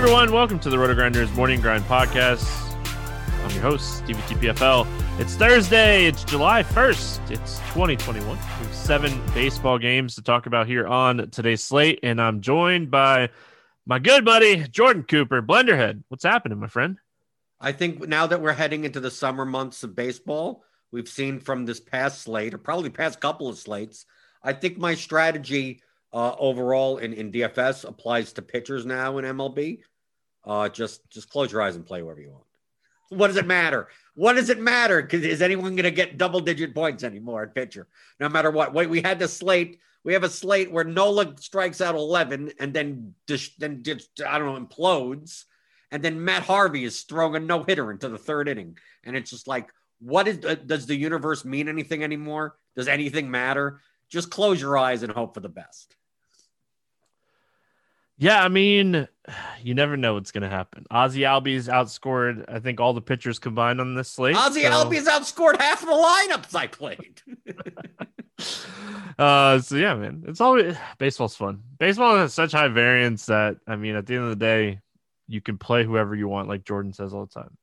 [0.00, 0.30] Everyone.
[0.30, 2.46] Welcome to the RotoGrinders Morning Grind Podcast.
[3.42, 4.86] I'm your host, Stevie TPFL.
[5.18, 6.06] It's Thursday.
[6.06, 7.32] It's July 1st.
[7.32, 8.28] It's 2021.
[8.28, 12.92] We have seven baseball games to talk about here on today's slate, and I'm joined
[12.92, 13.30] by
[13.86, 16.04] my good buddy, Jordan Cooper, Blenderhead.
[16.06, 16.98] What's happening, my friend?
[17.60, 20.62] I think now that we're heading into the summer months of baseball,
[20.92, 24.06] we've seen from this past slate, or probably past couple of slates,
[24.44, 29.80] I think my strategy uh, overall in, in DFS applies to pitchers now in MLB.
[30.44, 32.44] Uh, just just close your eyes and play wherever you want.
[33.10, 33.88] What does it matter?
[34.14, 35.02] What does it matter?
[35.02, 37.88] Because is anyone going to get double digit points anymore at pitcher?
[38.20, 38.74] No matter what.
[38.74, 39.78] Wait, we had the slate.
[40.04, 43.14] We have a slate where Nola strikes out eleven and then
[43.58, 45.44] then just I don't know implodes,
[45.90, 49.30] and then Matt Harvey is throwing a no hitter into the third inning, and it's
[49.30, 49.68] just like,
[50.00, 52.56] what is uh, does the universe mean anything anymore?
[52.76, 53.80] Does anything matter?
[54.08, 55.97] Just close your eyes and hope for the best.
[58.18, 59.06] Yeah, I mean,
[59.62, 60.86] you never know what's going to happen.
[60.90, 64.36] Ozzie Albies outscored, I think, all the pitchers combined on this slate.
[64.36, 64.70] Ozzie so...
[64.70, 67.22] Albies outscored half of the lineups I played.
[69.18, 71.62] uh, so yeah, man, it's always baseball's fun.
[71.78, 74.80] Baseball has such high variance that I mean, at the end of the day,
[75.26, 77.56] you can play whoever you want, like Jordan says all the time.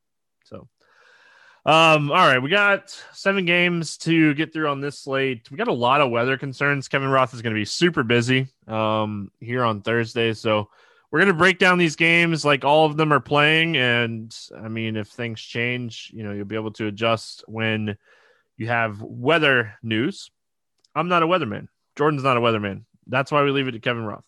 [1.66, 5.50] Um, all right, we got seven games to get through on this slate.
[5.50, 6.86] We got a lot of weather concerns.
[6.86, 10.68] Kevin Roth is going to be super busy um, here on Thursday, so
[11.10, 13.76] we're going to break down these games like all of them are playing.
[13.76, 17.96] And I mean, if things change, you know, you'll be able to adjust when
[18.56, 20.30] you have weather news.
[20.94, 21.66] I'm not a weatherman.
[21.96, 22.84] Jordan's not a weatherman.
[23.08, 24.24] That's why we leave it to Kevin Roth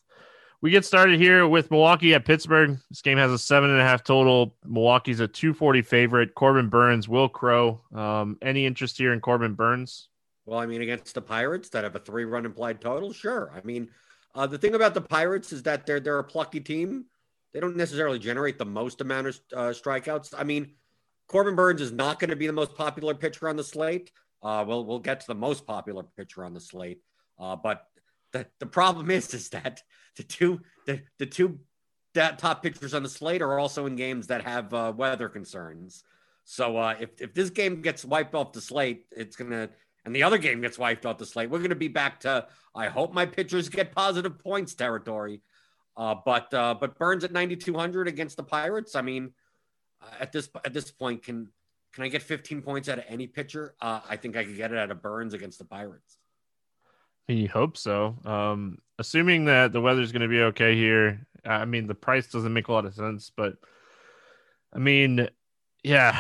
[0.61, 2.79] we get started here with Milwaukee at Pittsburgh.
[2.91, 4.57] This game has a seven and a half total.
[4.65, 6.35] Milwaukee's a 240 favorite.
[6.35, 7.81] Corbin Burnes, Will Crowe.
[7.95, 10.09] Um, any interest here in Corbin Burnes?
[10.47, 13.53] Well, I mean, against the Pirates that have a three run implied total, sure.
[13.55, 13.91] I mean,
[14.35, 17.05] uh, the thing about the Pirates is that they're they're a plucky team.
[17.53, 20.35] They don't necessarily generate the most amount of uh, strikeouts.
[20.37, 20.73] I mean,
[21.29, 24.11] Corbin Burnes is not going to be the most popular pitcher on the slate.
[24.43, 27.01] Uh, we'll we'll get to the most popular pitcher on the slate.
[27.39, 27.87] Uh, but
[28.33, 29.83] the, the problem is is that
[30.17, 31.61] the two the, the two
[32.15, 36.03] that top pitchers on the slate are also in games that have uh, weather concerns.
[36.45, 39.71] So uh, if if this game gets wiped off the slate, it's gonna
[40.05, 42.89] and the other game gets wiped off the slate, we're gonna be back to I
[42.89, 45.43] hope my pitchers get positive points territory.
[45.97, 48.95] Uh, but uh, but Burnes at 9200 against the Pirates.
[48.95, 49.33] I mean,
[50.01, 51.49] uh, at this at this point, can
[51.93, 53.75] can I get 15 points out of any pitcher?
[53.81, 56.19] Uh, I think I could get it out of Burnes against the Pirates.
[57.29, 58.17] You hope so.
[58.25, 61.27] Um, assuming that the weather's going to be okay here.
[61.45, 63.55] I mean, the price doesn't make a lot of sense, but
[64.73, 65.29] I mean,
[65.83, 66.19] yeah,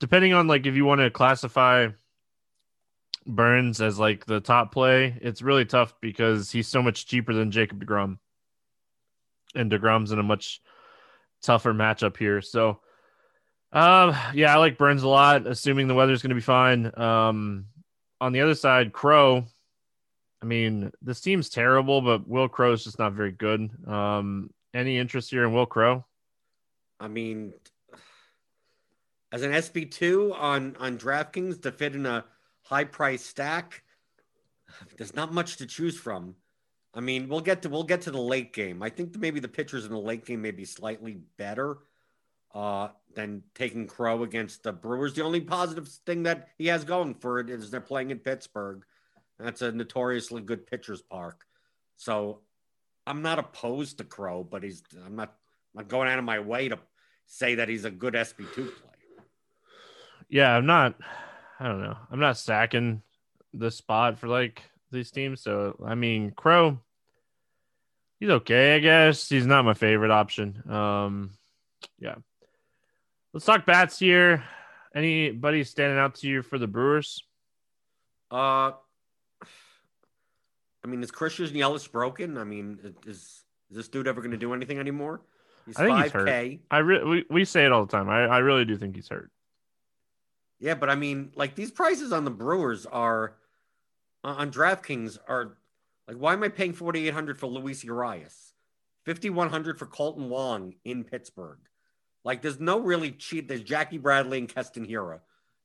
[0.00, 1.88] depending on like if you want to classify
[3.26, 7.50] Burnes as like the top play, it's really tough because he's so much cheaper than
[7.52, 8.18] Jacob DeGrom.
[9.54, 10.60] And DeGrom's in a much
[11.42, 12.40] tougher matchup here.
[12.40, 12.80] So,
[13.72, 16.90] um, yeah, I like Burnes a lot, assuming the weather's going to be fine.
[16.98, 17.66] Um,
[18.20, 19.46] on the other side, Crowe
[20.42, 23.70] I mean, this team's terrible, but Will Crowe is just not very good.
[23.86, 26.04] Um, any interest here in Will Crowe?
[26.98, 27.52] I mean,
[29.32, 32.24] as an SP two on on DraftKings to fit in a
[32.62, 33.82] high price stack,
[34.96, 36.36] there's not much to choose from.
[36.94, 38.82] I mean, we'll get to we'll get to the late game.
[38.82, 41.78] I think maybe the pitchers in the late game may be slightly better.
[42.52, 45.14] Uh, than taking Crowe against the Brewers.
[45.14, 48.84] The only positive thing that he has going for it is they're playing in Pittsburgh.
[49.42, 51.44] That's a notoriously good pitcher's park.
[51.96, 52.40] So
[53.06, 55.34] I'm not opposed to Crowe, but he's I'm not
[55.74, 56.78] I'm not going out of my way to
[57.26, 59.24] say that he's a good SP2 play.
[60.28, 60.94] Yeah, I'm not
[61.58, 61.96] I don't know.
[62.10, 63.02] I'm not stacking
[63.52, 65.42] the spot for like these teams.
[65.42, 66.78] So I mean Crowe,
[68.18, 69.28] he's okay, I guess.
[69.28, 70.62] He's not my favorite option.
[70.70, 71.30] Um
[71.98, 72.16] yeah.
[73.32, 74.44] Let's talk bats here.
[74.94, 77.22] Anybody standing out to you for the Brewers?
[78.30, 78.72] Uh,
[80.84, 82.38] I mean, is Christian Yelich broken?
[82.38, 85.20] I mean, is is this dude ever going to do anything anymore?
[85.66, 86.60] He's I think he's 5K.
[86.70, 88.08] I re- we, we say it all the time.
[88.08, 89.30] I, I really do think he's hurt.
[90.58, 93.36] Yeah, but I mean, like these prices on the Brewers are
[94.24, 95.56] on DraftKings are
[96.06, 98.54] like, why am I paying forty eight hundred for Luis Urias,
[99.04, 101.58] fifty one hundred for Kolten Wong in Pittsburgh?
[102.24, 103.48] Like, there's no really cheap.
[103.48, 105.20] There's Jackie Bradley and Keston Hiura,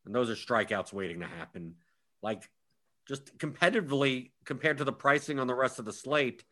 [0.05, 1.75] and those are strikeouts waiting to happen.
[2.21, 2.49] Like,
[3.07, 6.43] just competitively compared to the pricing on the rest of the slate,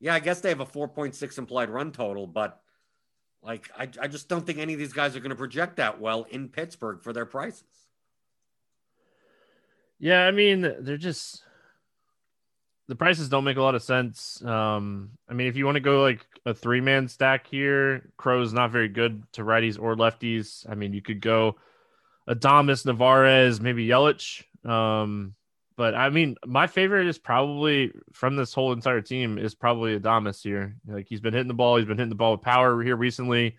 [0.00, 2.60] yeah, I guess they have a 4.6 implied run total, but
[3.42, 6.00] like, I, I just don't think any of these guys are going to project that
[6.00, 7.64] well in Pittsburgh for their prices.
[9.98, 11.42] Yeah, I mean, they're just
[12.88, 14.44] the prices don't make a lot of sense.
[14.44, 18.52] Um, I mean, if you want to go like a three man stack here, Crowe's
[18.52, 20.68] not very good to righties or lefties.
[20.68, 21.56] I mean, you could go
[22.28, 24.42] Adames, Narvaez, maybe Yelich.
[24.68, 25.34] Um,
[25.76, 30.42] but I mean, my favorite is probably from this whole entire team is probably Adames
[30.42, 30.76] here.
[30.86, 33.56] Like he's been hitting the ball, he's been hitting the ball with power here recently,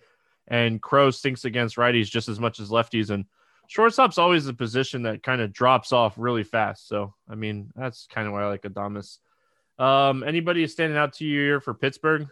[0.48, 3.10] and Crowe stinks against righties just as much as lefties.
[3.10, 3.26] And
[3.68, 6.88] shortstop's always a position that kind of drops off really fast.
[6.88, 9.20] So I mean, that's kind of why I like Adames.
[9.80, 12.28] Um, anybody standing out to you here for Pittsburgh?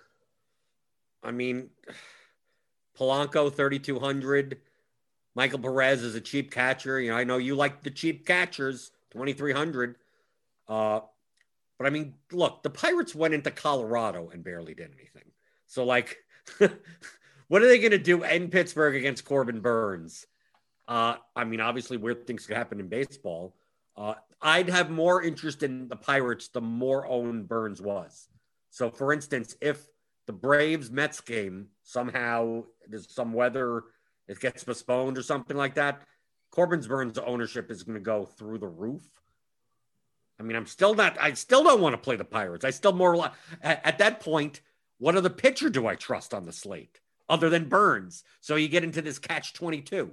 [1.23, 1.69] I mean,
[2.97, 4.57] Polanco, 3,200.
[5.35, 6.99] Michael Perez is a cheap catcher.
[6.99, 9.95] You know, I know you like the cheap catchers, 2,300.
[10.67, 11.01] Uh,
[11.77, 15.31] but I mean, look, the Pirates went into Colorado and barely did anything.
[15.67, 16.17] So, like,
[17.47, 20.25] what are they going to do in Pittsburgh against Corbin Burnes?
[20.87, 23.55] Uh, I mean, obviously, weird things could happen in baseball.
[23.95, 28.27] Uh, I'd have more interest in the Pirates the more owned Burnes was.
[28.69, 29.85] So, for instance, if
[30.27, 33.83] the Braves Mets game somehow there's some weather,
[34.27, 36.01] it gets postponed or something like that,
[36.51, 39.03] Corbin's Burnes ownership is going to go through the roof.
[40.39, 42.65] I mean, I'm still not, I still don't want to play the Pirates.
[42.65, 43.31] I still more,
[43.61, 44.61] at, at that point,
[44.97, 46.99] what other pitcher do I trust on the slate
[47.29, 48.23] other than Burnes?
[48.41, 50.11] So you get into this catch 22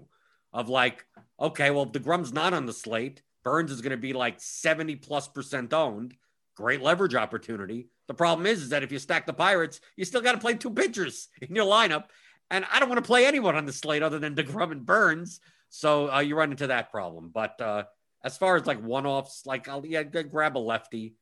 [0.52, 1.06] of like,
[1.40, 3.23] okay, well, DeGrom's not on the slate.
[3.43, 6.14] Burnes is going to be like 70 plus percent owned.
[6.56, 7.88] Great leverage opportunity.
[8.06, 10.55] The problem is, is that if you stack the Pirates, you still got to play
[10.55, 12.05] two pitchers in your lineup.
[12.50, 15.41] And I don't want to play anyone on the slate other than DeGrom and Burnes.
[15.69, 17.31] So uh, you run into that problem.
[17.32, 17.85] But uh,
[18.25, 21.15] as far as like one offs, like I'll yeah, grab a lefty.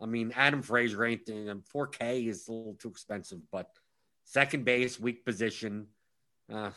[0.00, 3.68] I mean, Adam Frazier ain't 4K is a little too expensive, but
[4.24, 5.86] second base, weak position.
[6.52, 6.70] Uh,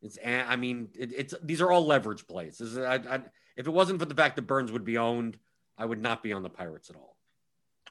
[0.00, 2.60] it's I mean, it, it's these are all leverage plays.
[2.60, 3.20] Is, I, I,
[3.56, 5.38] if it wasn't for the fact that Burnes would be owned,
[5.76, 7.16] I would not be on the Pirates at all.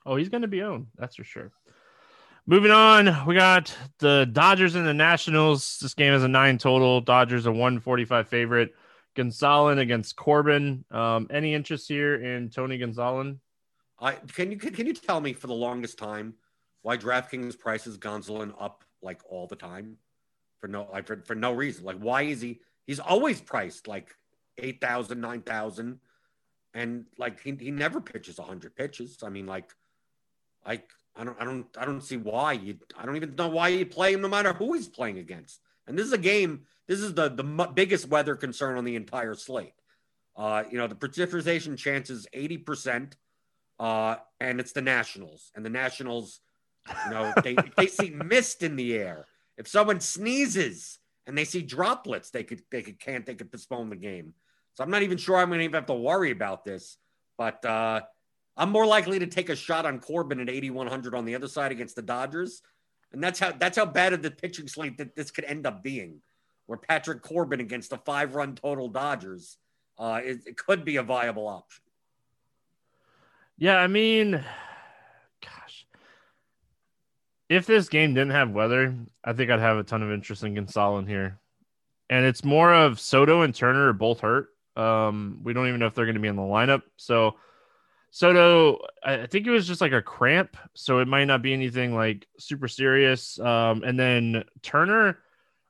[0.05, 0.87] Oh, he's going to be owned.
[0.97, 1.51] That's for sure.
[2.47, 5.79] Moving on, we got the Dodgers and the Nationals.
[5.81, 7.01] This game is a nine total.
[7.01, 8.75] Dodgers a 145 favorite.
[9.15, 10.85] Gonsolin against Corbin.
[10.91, 13.39] Um, any interest here in Tony Gonsolin?
[13.99, 16.35] I can you can, you tell me for the longest time
[16.83, 19.97] why DraftKings prices Gonsolin up like all the time
[20.59, 21.83] for no like for, for no reason?
[21.83, 22.59] Like why is he?
[22.85, 24.13] He's always priced like
[24.59, 25.99] 8,000, 9,000
[26.75, 29.17] and like he, he never pitches 100 pitches.
[29.23, 29.71] I mean like
[30.63, 30.83] I
[31.15, 32.77] I don't, I don't, I don't see why you.
[32.97, 35.61] I don't even know why you play him, no matter who he's playing against.
[35.87, 36.61] And this is a game.
[36.87, 37.43] This is the the
[37.73, 39.73] biggest weather concern on the entire slate.
[40.35, 43.15] Uh, you know, the precipitation chance is eighty percent,
[43.79, 45.51] uh, and it's the Nationals.
[45.55, 46.41] And the Nationals,
[47.05, 49.27] you know, they they see mist in the air.
[49.57, 53.89] If someone sneezes and they see droplets, they could they could can't they could postpone
[53.89, 54.33] the game.
[54.73, 56.97] So I'm not even sure I'm going to even have to worry about this.
[57.37, 58.01] But uh,
[58.57, 61.71] I'm more likely to take a shot on Corbin at 8100 on the other side
[61.71, 62.61] against the Dodgers,
[63.11, 65.83] and that's how that's how bad of the pitching slate that this could end up
[65.83, 66.21] being.
[66.67, 69.57] Where Patrick Corbin against the five-run total Dodgers,
[69.99, 71.83] uh, it, it could be a viable option.
[73.57, 74.43] Yeah, I mean,
[75.41, 75.85] gosh,
[77.49, 80.55] if this game didn't have weather, I think I'd have a ton of interest in
[80.55, 81.39] Gonsolin here.
[82.09, 84.49] And it's more of Soto and Turner are both hurt.
[84.75, 86.81] Um, we don't even know if they're going to be in the lineup.
[86.97, 87.35] So
[88.15, 91.93] Soto, I think it was just like a cramp, so it might not be anything
[91.93, 93.37] like super serious.
[93.41, 95.19] Um, and then Turner,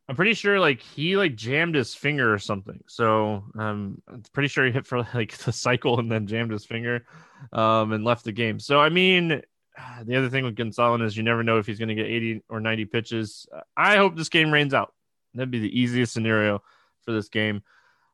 [0.08, 2.84] I'm pretty sure like he like jammed his finger or something.
[2.86, 6.66] So um, I'm pretty sure he hit for like the cycle and then jammed his
[6.66, 7.08] finger
[7.52, 8.60] um, and left the game.
[8.60, 9.42] So I mean,
[10.04, 12.44] the other thing with Gonsolin is you never know if he's going to get 80
[12.48, 13.48] or 90 pitches.
[13.76, 14.94] I hope this game rains out.
[15.34, 16.62] That'd be the easiest scenario
[17.06, 17.64] for this game.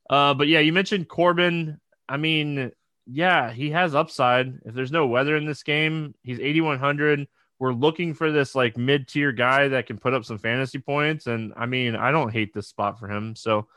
[0.10, 1.82] Uh, but yeah, you mentioned Corbin.
[2.08, 2.72] I mean,
[3.12, 4.60] yeah, he has upside.
[4.65, 7.27] If there's no weather in this game, he's 8,100.
[7.60, 11.27] We're looking for this like mid tier guy that can put up some fantasy points.
[11.27, 13.36] And I mean, I don't hate this spot for him.
[13.36, 13.68] So,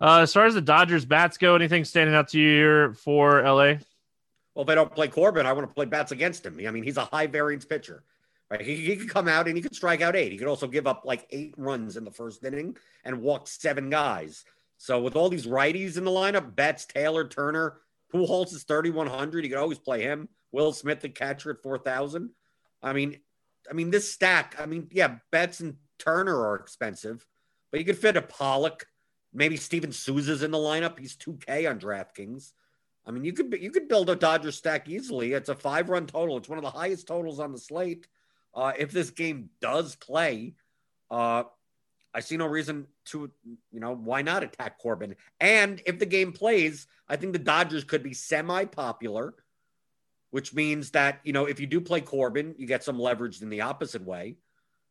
[0.00, 3.42] uh, as far as the Dodgers bats go, anything standing out to you here for
[3.42, 3.74] LA?
[4.54, 6.58] Well, if I don't play Corbin, I want to play bats against him.
[6.66, 8.02] I mean, he's a high variance pitcher.
[8.50, 8.62] Right?
[8.62, 10.32] He, he could come out and he could strike out eight.
[10.32, 13.90] He could also give up like eight runs in the first inning and walk seven
[13.90, 14.44] guys.
[14.78, 17.74] So with all these righties in the lineup, Betts, Taylor, Turner,
[18.12, 19.44] Pujols is 3,100.
[19.44, 20.28] You could always play him.
[20.52, 22.30] Will Smith, the catcher, at 4,000.
[22.82, 23.20] I mean,
[23.70, 27.26] I mean, this stack, I mean, yeah, Betts and Turner are expensive,
[27.70, 28.86] but you could fit a Pollock.
[29.32, 30.98] Maybe Steven Souza's in the lineup.
[30.98, 32.52] He's 2K on DraftKings.
[33.06, 35.32] I mean, you could you could build a Dodger stack easily.
[35.32, 36.36] It's a five run total.
[36.36, 38.06] It's one of the highest totals on the slate.
[38.54, 40.54] Uh, if this game does play,
[41.10, 41.44] uh,
[42.12, 43.30] I see no reason to,
[43.70, 45.14] you know, why not attack Corbin?
[45.40, 49.34] And if the game plays, I think the Dodgers could be semi popular,
[50.30, 53.48] which means that, you know, if you do play Corbin, you get some leverage in
[53.48, 54.36] the opposite way.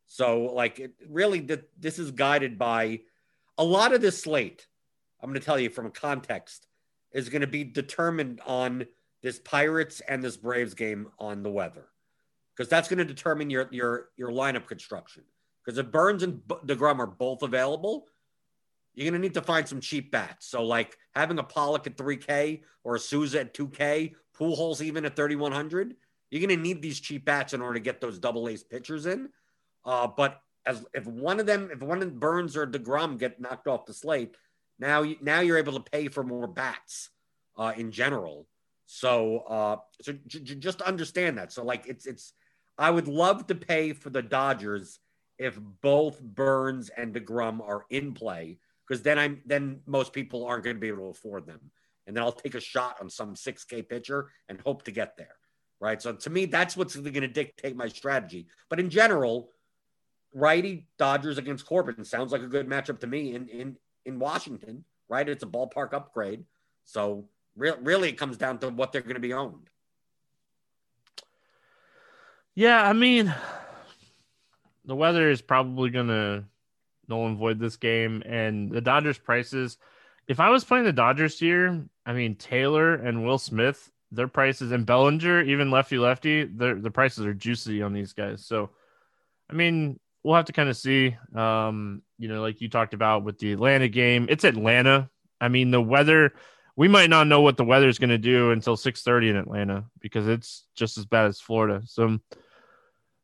[0.06, 1.46] So, like, it really,
[1.78, 3.00] this is guided by
[3.58, 4.66] a lot of this slate.
[5.22, 6.66] I'm going to tell you from a context
[7.12, 8.86] is going to be determined on
[9.22, 11.86] this Pirates and this Braves game on the weather,
[12.56, 15.24] because that's going to determine your your your lineup construction.
[15.64, 18.06] Because if Burnes and Degrom are both available,
[18.94, 20.46] you're going to need to find some cheap bats.
[20.46, 25.16] So like having a Pollock at 3K or a Souza at 2K, Pujols even at
[25.16, 25.94] 3,100,
[26.30, 29.06] you're going to need these cheap bats in order to get those double ace pitchers
[29.06, 29.28] in.
[29.84, 33.66] Uh, but as if one of them, if one of Burnes or Degrom get knocked
[33.66, 34.36] off the slate,
[34.78, 37.10] now, now you're able to pay for more bats
[37.56, 38.46] uh, in general.
[38.86, 41.52] So, uh, so j- j- just understand that.
[41.52, 42.32] So, like, it's it's.
[42.76, 44.98] I would love to pay for the Dodgers
[45.40, 50.64] if both Burnes and Degrom are in play, because then I'm then most people aren't
[50.64, 51.72] going to be able to afford them,
[52.06, 55.34] and then I'll take a shot on some 6K pitcher and hope to get there.
[55.80, 56.00] Right.
[56.00, 58.48] So to me, that's what's going to dictate my strategy.
[58.68, 59.48] But in general,
[60.34, 64.84] righty Dodgers against Corbin sounds like a good matchup to me in in in Washington,
[65.08, 65.26] right?
[65.26, 66.44] It's a ballpark upgrade.
[66.84, 67.24] So
[67.56, 69.70] re- really, it comes down to what they're going to be owned.
[72.54, 73.34] Yeah, I mean,
[74.90, 76.42] the weather is probably going to
[77.06, 79.78] null and void this game, and the Dodgers' prices.
[80.26, 84.72] If I was playing the Dodgers here, I mean Taylor and Will Smith, their prices,
[84.72, 88.44] and Bellinger, even lefty lefty, their the prices are juicy on these guys.
[88.44, 88.70] So,
[89.48, 91.16] I mean, we'll have to kind of see.
[91.36, 95.08] Um, you know, like you talked about with the Atlanta game, it's Atlanta.
[95.40, 96.32] I mean, the weather.
[96.74, 99.84] We might not know what the weather is going to do until 6:30 in Atlanta
[100.00, 101.82] because it's just as bad as Florida.
[101.84, 102.18] So,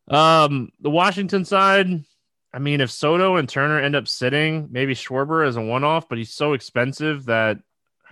[0.08, 1.88] um, the Washington side.
[2.52, 6.18] I mean, if Soto and Turner end up sitting, maybe Schwarber as a one-off, but
[6.18, 7.58] he's so expensive that.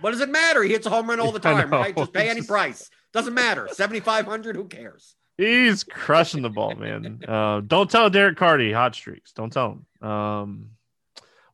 [0.01, 0.61] What does it matter?
[0.61, 1.95] He hits a home run all the time, right?
[1.95, 2.89] Just pay any price.
[3.13, 3.67] Doesn't matter.
[3.71, 4.55] 7,500.
[4.55, 5.15] Who cares?
[5.37, 7.21] He's crushing the ball, man.
[7.27, 9.31] Uh, don't tell Derek Carty hot streaks.
[9.33, 10.07] Don't tell him.
[10.07, 10.69] Um,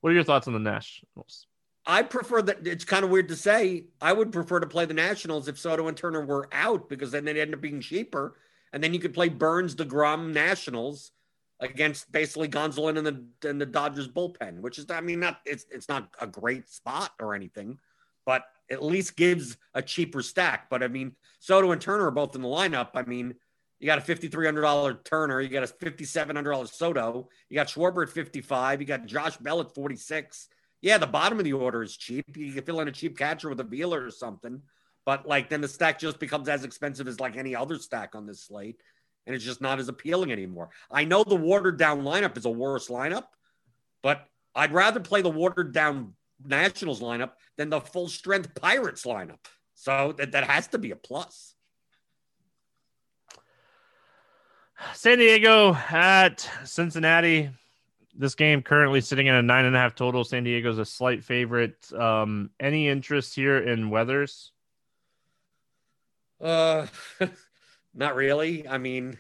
[0.02, 1.48] what are your thoughts on the Nationals?
[1.86, 2.68] I prefer that.
[2.68, 3.86] It's kind of weird to say.
[4.00, 7.26] I would prefer to play the Nationals if Soto and Turner were out because then
[7.26, 8.36] they'd end up being cheaper,
[8.74, 11.12] and then you could play Burnes, Degrom, Nationals
[11.60, 15.66] against basically Gonsolin and the and the Dodgers bullpen, which is I mean not it's
[15.72, 17.78] it's not a great spot or anything,
[18.26, 20.70] but at least gives a cheaper stack.
[20.70, 22.90] But I mean Soto and Turner are both in the lineup.
[22.96, 23.36] I mean
[23.80, 25.42] you got a $5,300 Turner.
[25.42, 27.30] You got a $5,700 Soto.
[27.50, 28.80] You got Schwarber at 55.
[28.80, 30.50] You got Josh Bell at 46.
[30.84, 32.38] Yeah, the bottom of the order is cheap.
[32.38, 34.62] You can fill in a cheap catcher with a Wheeler or something.
[35.06, 38.26] But like then the stack just becomes as expensive as like any other stack on
[38.26, 38.80] this slate.
[39.26, 40.70] And it's just not as appealing anymore.
[40.90, 43.26] I know the watered down lineup is a worse lineup,
[44.02, 49.46] but I'd rather play the watered down Nationals lineup than the full strength Pirates lineup.
[49.76, 51.56] So that, that has to be a plus.
[54.94, 57.52] San Diego at Cincinnati.
[58.14, 60.24] This game currently sitting at a nine and a half total.
[60.24, 61.92] San Diego's a slight favorite.
[61.94, 64.52] Um, any interest here in Weathers?
[66.42, 66.88] Uh,
[67.94, 68.68] not really.
[68.68, 69.18] I mean,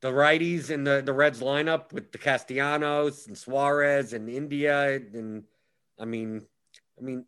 [0.00, 4.96] the righties in the, the Reds lineup with the Castellanos and Suarez and India.
[4.96, 5.44] And
[5.98, 6.42] I mean,
[6.98, 7.24] I mean,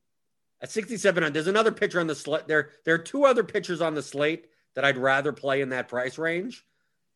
[0.60, 2.48] at 67, there's another pitcher on the slate.
[2.48, 5.88] There, there are two other pitchers on the slate that I'd rather play in that
[5.88, 6.64] price range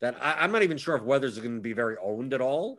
[0.00, 2.40] that I, am not even sure if Weathers is going to be very owned at
[2.40, 2.78] all.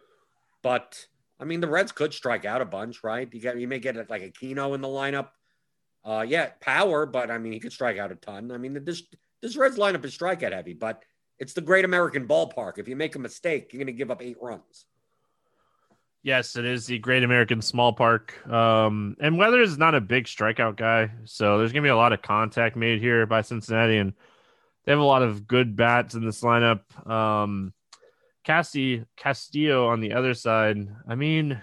[0.63, 1.05] But
[1.39, 3.29] I mean, the Reds could strike out a bunch, right?
[3.31, 5.29] You get you may get it like Aquino in the lineup.
[6.03, 8.51] Uh, yeah, power, but I mean, he could strike out a ton.
[8.51, 9.03] I mean, this
[9.41, 11.03] this Reds lineup is strikeout heavy, but
[11.39, 12.77] it's the Great American Ballpark.
[12.77, 14.85] If you make a mistake, you're going to give up eight runs.
[16.23, 18.47] Yes, it is the Great American Small Park.
[18.47, 21.95] Um, and Weather is not a big strikeout guy, so there's going to be a
[21.95, 24.13] lot of contact made here by Cincinnati, and
[24.85, 26.81] they have a lot of good bats in this lineup.
[27.09, 27.73] Um,
[28.43, 30.87] Casti Castillo on the other side.
[31.07, 31.61] I mean,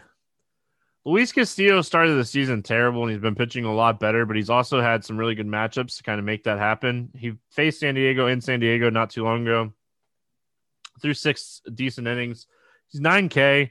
[1.09, 4.50] Luis Castillo started the season terrible, and he's been pitching a lot better, but he's
[4.50, 7.09] also had some really good matchups to kind of make that happen.
[7.17, 9.73] He faced San Diego in San Diego not too long ago,
[11.00, 12.47] through six decent innings.
[12.88, 13.71] He's 9K.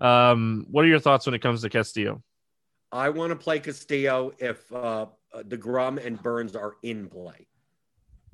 [0.00, 2.22] Um, what are your thoughts when it comes to Castillo?
[2.92, 7.46] I want to play Castillo if uh, DeGrom and Burnes are in play.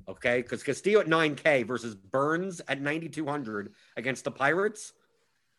[0.08, 4.94] Okay, because Castillo at 9K versus Burns at 9,200 against the Pirates.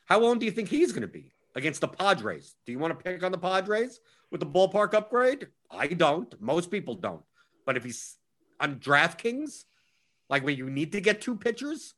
[0.03, 2.55] How long do you think he's going to be against the Padres?
[2.65, 3.99] Do you want to pick on the Padres
[4.31, 5.47] with the ballpark upgrade?
[5.69, 6.39] I don't.
[6.41, 7.23] Most people don't.
[7.65, 8.17] But if he's
[8.59, 9.65] on DraftKings,
[10.29, 11.93] like when you need to get two pitchers,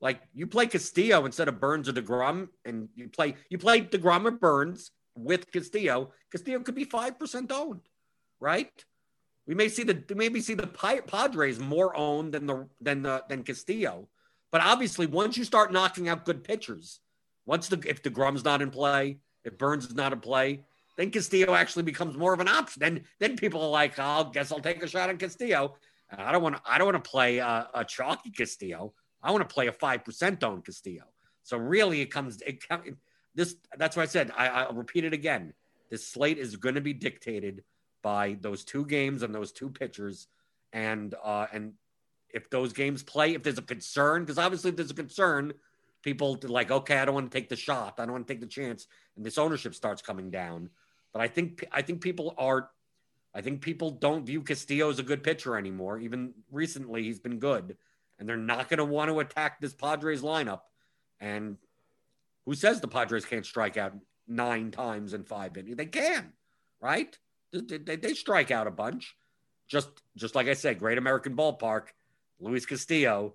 [0.00, 4.26] like you play Castillo instead of Burnes or DeGrom, and you play you play DeGrom
[4.26, 6.12] or Burnes with Castillo.
[6.30, 7.82] Castillo could be five percent owned,
[8.40, 8.84] right?
[9.46, 13.42] We may see the maybe see the Padres more owned than the than the than
[13.42, 14.08] Castillo,
[14.50, 17.00] but obviously once you start knocking out good pitchers,
[17.46, 20.64] once the if DeGrom's not in play, if Burnes is not in play,
[20.96, 22.80] then Castillo actually becomes more of an option.
[22.80, 25.76] Then then people are like, oh, I guess I'll take a shot on Castillo.
[26.10, 28.92] And I don't want to I don't want to play a, a chalky Castillo.
[29.22, 31.04] I want to play a five percent owned Castillo.
[31.42, 32.40] So really, it comes.
[32.42, 32.64] It,
[33.34, 34.32] this that's what I said.
[34.36, 35.52] I, I'll repeat it again.
[35.90, 37.64] This slate is going to be dictated
[38.02, 40.28] by those two games and those two pitchers,
[40.72, 41.72] and uh, and
[42.30, 45.52] if those games play, if there's a concern, because obviously if there's a concern,
[46.04, 48.40] people like, okay, I don't want to take the shot, I don't want to take
[48.40, 50.70] the chance, and this ownership starts coming down.
[51.12, 52.70] But I think I think people are,
[53.34, 55.98] I think people don't view Castillo as a good pitcher anymore.
[55.98, 57.76] Even recently, he's been good
[58.18, 60.60] and they're not going to want to attack this Padres lineup.
[61.20, 61.56] And
[62.46, 63.94] who says the Padres can't strike out
[64.28, 65.76] nine times in five innings?
[65.76, 66.32] They can,
[66.80, 67.16] right?
[67.52, 69.16] They, they, they strike out a bunch.
[69.66, 71.88] Just just like I said, Great American Ballpark,
[72.38, 73.34] Luis Castillo,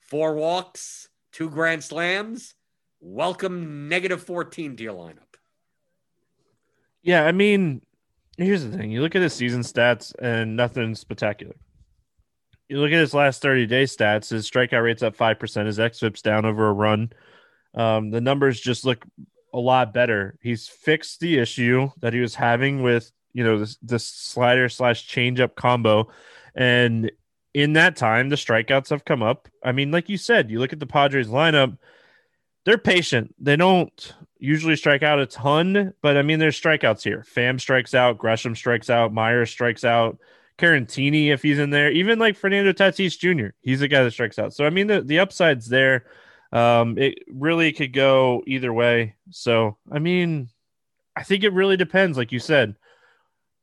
[0.00, 2.54] four walks, two grand slams.
[3.00, 5.18] Welcome negative 14 to your lineup.
[7.02, 7.82] Yeah, I mean,
[8.36, 8.92] here's the thing.
[8.92, 11.56] You look at his season stats and nothing spectacular
[12.72, 16.22] you look at his last 30 day stats, his strikeout rate's up 5%, his XFIP's
[16.22, 17.12] down over a run.
[17.74, 19.04] Um, the numbers just look
[19.52, 20.38] a lot better.
[20.40, 25.54] He's fixed the issue that he was having with, you know, this, slider slash changeup
[25.54, 26.08] combo.
[26.54, 27.12] And
[27.54, 29.48] in that time, the strikeouts have come up.
[29.62, 31.78] I mean, like you said, you look at the Padres lineup,
[32.64, 33.34] they're patient.
[33.38, 37.24] They don't usually strike out a ton, but I mean, there's strikeouts here.
[37.34, 40.18] Pham strikes out, Grisham strikes out, Myers strikes out.
[40.58, 43.54] Caratini, if he's in there, even like Fernando Tatis Jr.
[43.62, 44.52] He's a guy that strikes out.
[44.52, 46.04] So I mean the the upside's there.
[46.52, 49.16] Um, it really could go either way.
[49.30, 50.50] So I mean,
[51.16, 52.76] I think it really depends, like you said.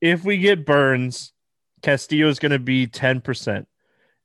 [0.01, 1.33] If we get Burnes,
[1.81, 3.67] Castillo is going to be ten percent.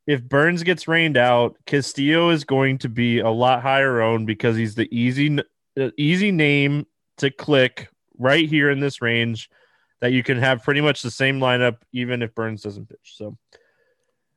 [0.07, 4.57] If Burnes gets rained out, Castillo is going to be a lot higher owned because
[4.57, 5.39] he's the easy
[5.97, 6.87] easy name
[7.17, 7.89] to click
[8.19, 9.51] right here in this range
[10.01, 13.15] that you can have pretty much the same lineup even if Burnes doesn't pitch.
[13.17, 13.37] So,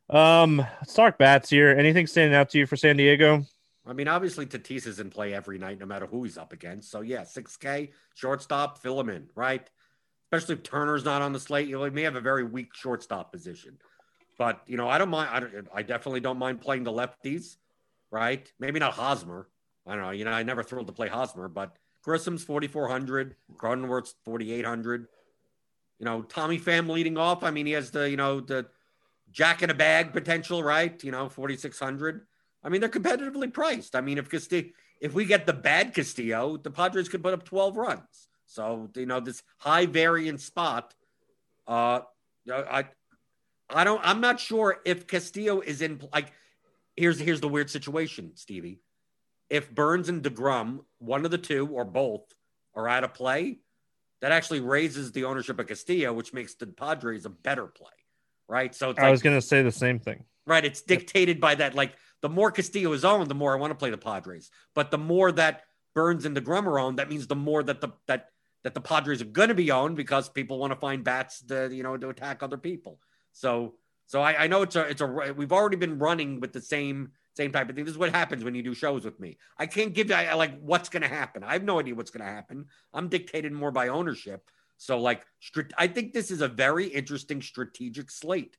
[0.09, 1.69] um, let's talk bats here.
[1.69, 3.45] Anything standing out to you for San Diego?
[3.85, 6.91] I mean, obviously Tatis is in play every night, no matter who he's up against.
[6.91, 9.69] So yeah, six K shortstop, fill him in, right?
[10.31, 13.77] Especially if Turner's not on the slate, you may have a very weak shortstop position.
[14.37, 15.29] But you know, I don't mind.
[15.31, 17.57] I, don't, I definitely don't mind playing the lefties,
[18.11, 18.51] right?
[18.59, 19.47] Maybe not Hosmer.
[19.85, 20.11] I don't know.
[20.11, 25.07] You know, I never thrilled to play Hosmer, but four hundred, Cronenworth's forty eight hundred.
[25.99, 27.43] You know, Tommy Pham leading off.
[27.43, 28.67] I mean, he has the, you know, the
[29.31, 31.03] jack in a bag potential, right?
[31.03, 32.27] You know, 4,600.
[32.63, 33.95] I mean, they're competitively priced.
[33.95, 34.69] I mean, if Castillo,
[35.01, 38.29] if we get the bad Castillo, the Padres could put up 12 runs.
[38.45, 40.93] So, you know, this high variance spot,
[41.67, 42.01] uh,
[42.49, 42.85] I,
[43.69, 46.31] I don't, I'm not sure if Castillo is in, like,
[46.95, 48.79] here's, here's the weird situation, Stevie.
[49.49, 52.33] If Burnes and DeGrom, one of the two or both,
[52.75, 53.59] are out of play,
[54.21, 57.91] that actually raises the ownership of Castillo, which makes the Padres a better play,
[58.47, 58.73] right?
[58.73, 60.63] So I like, was going to say the same thing, right?
[60.63, 61.75] It's dictated by that.
[61.75, 64.49] Like the more Castillo is owned, the more I want to play the Padres.
[64.73, 67.89] But the more that Burnes and DeGrom are owned, that means the more that the
[68.07, 68.29] that
[68.63, 71.69] that the Padres are going to be owned because people want to find bats to
[71.71, 72.99] you know to attack other people.
[73.43, 76.61] So so I, I know it's a it's a we've already been running with the
[76.61, 76.99] same
[77.37, 77.85] Same type of thing.
[77.85, 79.37] This is what happens when you do shows with me.
[79.63, 81.43] I can't give you I, like what's going to happen.
[81.43, 82.65] I have no idea what's going to happen.
[82.95, 84.41] I'm dictated more by ownership.
[84.77, 85.21] So like,
[85.77, 88.57] I think this is a very interesting strategic slate.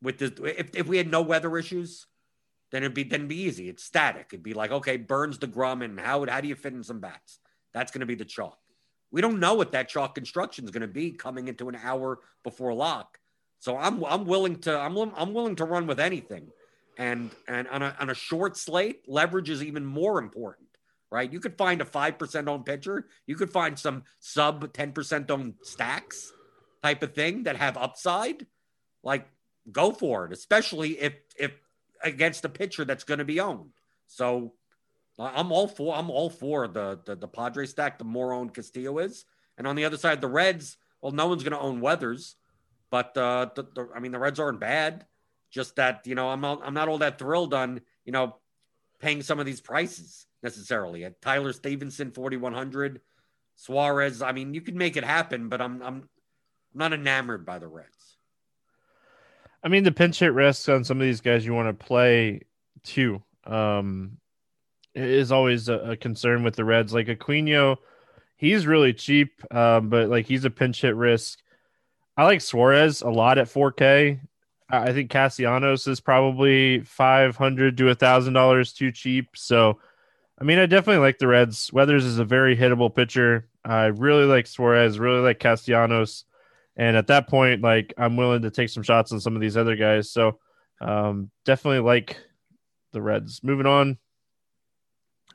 [0.00, 2.06] With this, if, if we had no weather issues,
[2.70, 3.68] then it'd be then it'd be easy.
[3.68, 4.28] It's static.
[4.32, 7.40] It'd be like, okay, Burnes deGrom, and how how do you fit in some bats?
[7.74, 8.58] That's going to be the chalk.
[9.10, 12.20] We don't know what that chalk construction is going to be coming into an hour
[12.42, 13.17] before lock.
[13.58, 16.48] So I'm I'm willing to I'm I'm willing to run with anything,
[16.96, 20.68] and and on a on a short slate, leverage is even more important,
[21.10, 21.32] right?
[21.32, 25.30] You could find a five percent owned pitcher, you could find some sub ten percent
[25.30, 26.32] owned stacks
[26.82, 28.46] type of thing that have upside,
[29.02, 29.28] like
[29.72, 31.52] go for it, especially if if
[32.02, 33.72] against a pitcher that's going to be owned.
[34.06, 34.54] So
[35.18, 37.98] I'm all for I'm all for the the, the Padre stack.
[37.98, 39.24] The more owned Castillo is,
[39.56, 40.76] and on the other side, the Reds.
[41.00, 42.34] Well, no one's going to own Weathers.
[42.90, 45.06] But uh, the, the, I mean, the Reds aren't bad.
[45.50, 48.36] Just that you know, I'm not, I'm not all that thrilled on you know
[49.00, 51.04] paying some of these prices necessarily.
[51.04, 53.00] At Tyler Stephenson, 4100,
[53.56, 54.22] Suarez.
[54.22, 56.08] I mean, you can make it happen, but I'm I'm
[56.74, 58.16] not enamored by the Reds.
[59.62, 62.42] I mean, the pinch hit risk on some of these guys you want to play
[62.84, 64.18] too um,
[64.94, 66.94] is always a, a, concern with the Reds.
[66.94, 67.76] Like Aquino,
[68.36, 71.40] he's really cheap, um, but like he's a pinch hit risk.
[72.18, 74.18] I like Suarez a lot at 4K.
[74.68, 79.28] I think Castellanos is probably 500 to a thousand dollars too cheap.
[79.36, 79.78] So,
[80.38, 81.72] I mean, I definitely like the Reds.
[81.72, 83.48] Weathers is a very hittable pitcher.
[83.64, 86.24] I really like Suarez, really like Castellanos.
[86.76, 89.56] And at that point, like I'm willing to take some shots on some of these
[89.56, 90.10] other guys.
[90.10, 90.40] So,
[90.80, 92.18] um, definitely like
[92.92, 93.44] the Reds.
[93.44, 93.96] Moving on,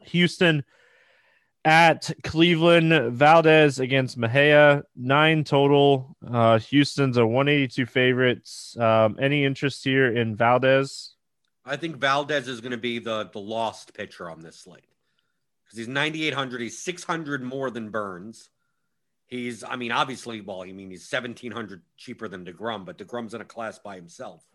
[0.02, 0.66] Houston
[1.66, 6.16] at Cleveland, Valdez against Mejia, nine total.
[6.26, 8.78] Uh, Houston's a 182 favorites.
[8.78, 11.16] Um, any interest here in Valdez?
[11.66, 14.84] I think Valdez is going to be the the lost pitcher on this slate
[15.64, 16.62] because he's 9,800.
[16.62, 18.50] He's 600 more than Burnes.
[19.26, 23.42] He's, I mean, obviously, well, I mean, he's 1,700 cheaper than DeGrom, but DeGrom's in
[23.42, 24.46] a class by himself.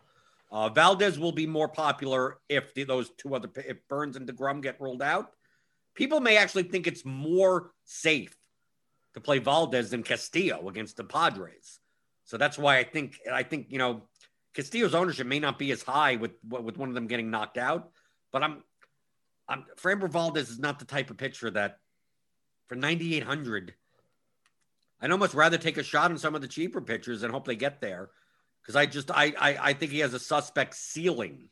[0.53, 4.63] Uh, Valdez will be more popular if the, those two other, if Burnes and DeGrom
[4.63, 5.33] get ruled out
[5.99, 8.35] people may actually think it's more safe
[9.15, 11.81] to play Valdez than Castillo against the Padres.
[12.25, 14.03] So that's why I think I think you know
[14.55, 17.91] Castillo's ownership may not be as high with with one of them getting knocked out,
[18.33, 18.63] but I'm
[19.49, 21.79] I'm Framber Valdez is not the type of pitcher that
[22.69, 23.75] for 9800
[25.01, 27.57] I'd almost rather take a shot on some of the cheaper pitchers and hope they
[27.57, 28.11] get there
[28.63, 31.49] because I just I, I, I think he has a suspect ceiling,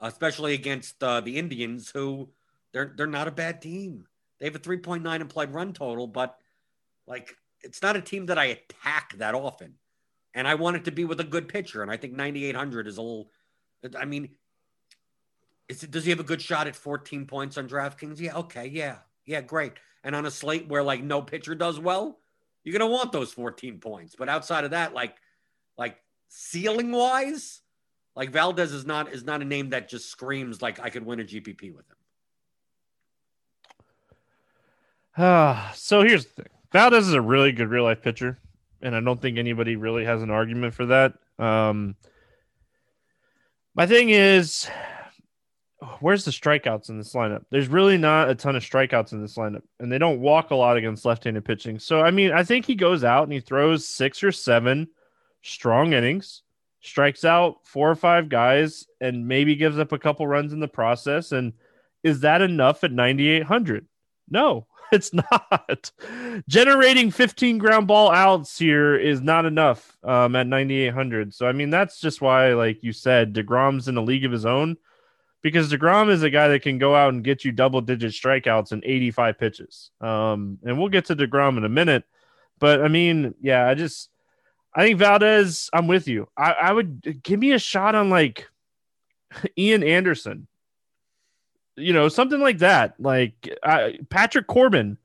[0.00, 2.30] especially against uh, the Indians who
[2.72, 4.06] they're they're not a bad team.
[4.38, 6.38] They have a 3.9 implied run total, but
[7.06, 9.74] like it's not a team that I attack that often.
[10.34, 11.82] And I want it to be with a good pitcher.
[11.82, 13.30] And I think 9,800 is a little,
[13.98, 14.30] I mean,
[15.68, 18.20] it, does he have a good shot at 14 points on DraftKings?
[18.20, 18.36] Yeah.
[18.36, 18.66] Okay.
[18.66, 18.98] Yeah.
[19.26, 19.40] Yeah.
[19.40, 19.72] Great.
[20.04, 22.18] And on a slate where like no pitcher does well,
[22.62, 24.14] you're going to want those 14 points.
[24.16, 25.16] But outside of that, like,
[25.76, 25.96] like
[26.28, 27.62] ceiling wise,
[28.14, 31.20] like Valdez is not, is not a name that just screams like I could win
[31.20, 31.96] a GPP with him.
[35.18, 38.38] Uh, so here's the thing Valdez is a really good real life pitcher,
[38.80, 41.14] and I don't think anybody really has an argument for that.
[41.38, 41.96] Um,
[43.74, 44.68] my thing is,
[46.00, 47.44] where's the strikeouts in this lineup?
[47.50, 50.56] There's really not a ton of strikeouts in this lineup, and they don't walk a
[50.56, 51.78] lot against left handed pitching.
[51.78, 54.88] So, I mean, I think he goes out and he throws six or seven
[55.42, 56.42] strong innings,
[56.80, 60.68] strikes out four or five guys, and maybe gives up a couple runs in the
[60.68, 61.32] process.
[61.32, 61.52] And
[62.02, 63.86] is that enough at 9,800?
[64.30, 65.92] No, it's not.
[66.48, 71.34] Generating 15 ground ball outs here is not enough um, at 9,800.
[71.34, 74.46] So, I mean, that's just why, like you said, DeGrom's in a league of his
[74.46, 74.76] own
[75.42, 78.72] because DeGrom is a guy that can go out and get you double digit strikeouts
[78.72, 79.90] in 85 pitches.
[80.00, 82.04] Um, and we'll get to DeGrom in a minute.
[82.58, 84.10] But, I mean, yeah, I just,
[84.74, 86.28] I think Valdez, I'm with you.
[86.36, 88.48] I, I would give me a shot on like
[89.58, 90.47] Ian Anderson
[91.78, 92.94] you know, something like that.
[92.98, 93.48] Like
[94.10, 94.98] Patrick Corbin.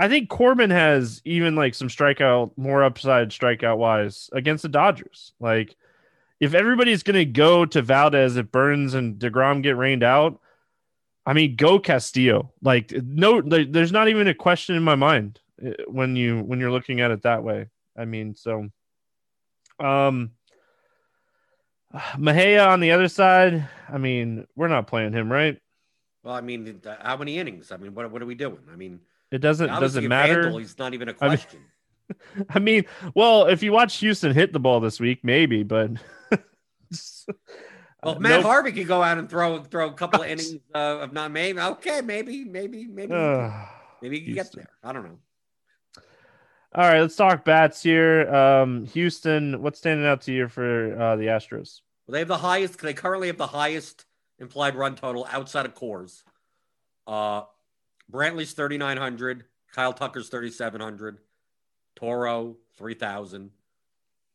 [0.00, 5.32] I think Corbin has even like some strikeout, more upside strikeout wise against the Dodgers.
[5.40, 5.74] Like,
[6.38, 10.40] if everybody's going to go to Valdez if Burnes and DeGrom get rained out,
[11.26, 12.52] I mean, go Castillo.
[12.62, 16.70] Like, no, there's not even a question in my mind eh, when you when you're
[16.70, 17.66] looking at it that way.
[17.96, 18.68] I mean, so,
[19.80, 20.30] um,
[22.18, 23.68] Mejia on the other side.
[23.88, 25.58] I mean, we're not playing him, right?
[26.28, 27.72] Well, I mean, how many innings?
[27.72, 28.58] I mean, what, what are we doing?
[28.70, 30.42] I mean, it doesn't doesn't matter.
[30.42, 31.60] Handle, he's not even a question.
[32.10, 35.62] I mean, I mean, well, if you watch Houston hit the ball this week, maybe,
[35.62, 35.92] but
[38.02, 38.42] Well, Uh, Matt nope.
[38.42, 41.58] Harvey could go out and throw throw a couple of innings uh, of not maybe.
[41.58, 43.68] Okay, maybe, maybe, maybe, Ugh.
[44.02, 44.68] maybe he can get there.
[44.84, 45.18] I don't know.
[46.74, 48.28] All right, let's talk bats here.
[48.28, 51.80] Um, Houston, what's standing out to you for uh, the Astros?
[52.06, 52.82] Well, they have the highest.
[52.82, 54.04] They currently have the highest
[54.38, 56.22] implied run total outside of Coors.
[57.06, 57.42] Uh,
[58.10, 59.44] Brantley's thirty nine hundred.
[59.72, 61.18] Kyle Tucker's thirty seven hundred.
[61.96, 63.50] Toro three thousand.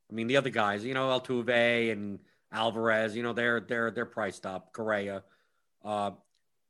[0.09, 2.19] I mean, the other guys, you know, Altuve and
[2.51, 4.73] Alvarez, you know, they're they're they're priced up.
[4.73, 5.23] Correa.
[5.83, 6.11] Uh,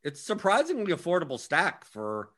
[0.04, 2.30] it's surprisingly affordable stack for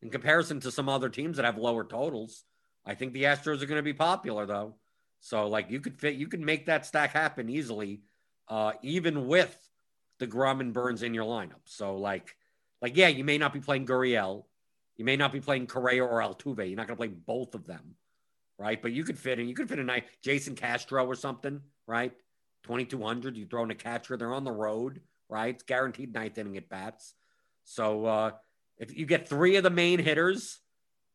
[0.00, 2.44] in comparison to some other teams that have lower totals.
[2.84, 4.74] I think the Astros are going to be popular though.
[5.20, 8.02] So like you could fit, you could make that stack happen easily,
[8.48, 9.56] uh, even with
[10.26, 11.62] Grum and Burnes in your lineup.
[11.64, 12.36] So like,
[12.80, 14.44] like yeah, you may not be playing Gurriel,
[14.96, 16.68] you may not be playing Correa or Altuve.
[16.68, 17.96] You're not going to play both of them,
[18.58, 18.80] right?
[18.80, 19.48] But you could fit in.
[19.48, 22.12] You could fit a night Jason Castro or something, right?
[22.62, 23.36] Twenty two hundred.
[23.36, 24.16] You throw in a catcher.
[24.16, 25.54] They're on the road, right?
[25.54, 27.14] It's guaranteed ninth inning at bats.
[27.64, 28.30] So uh,
[28.78, 30.60] if you get three of the main hitters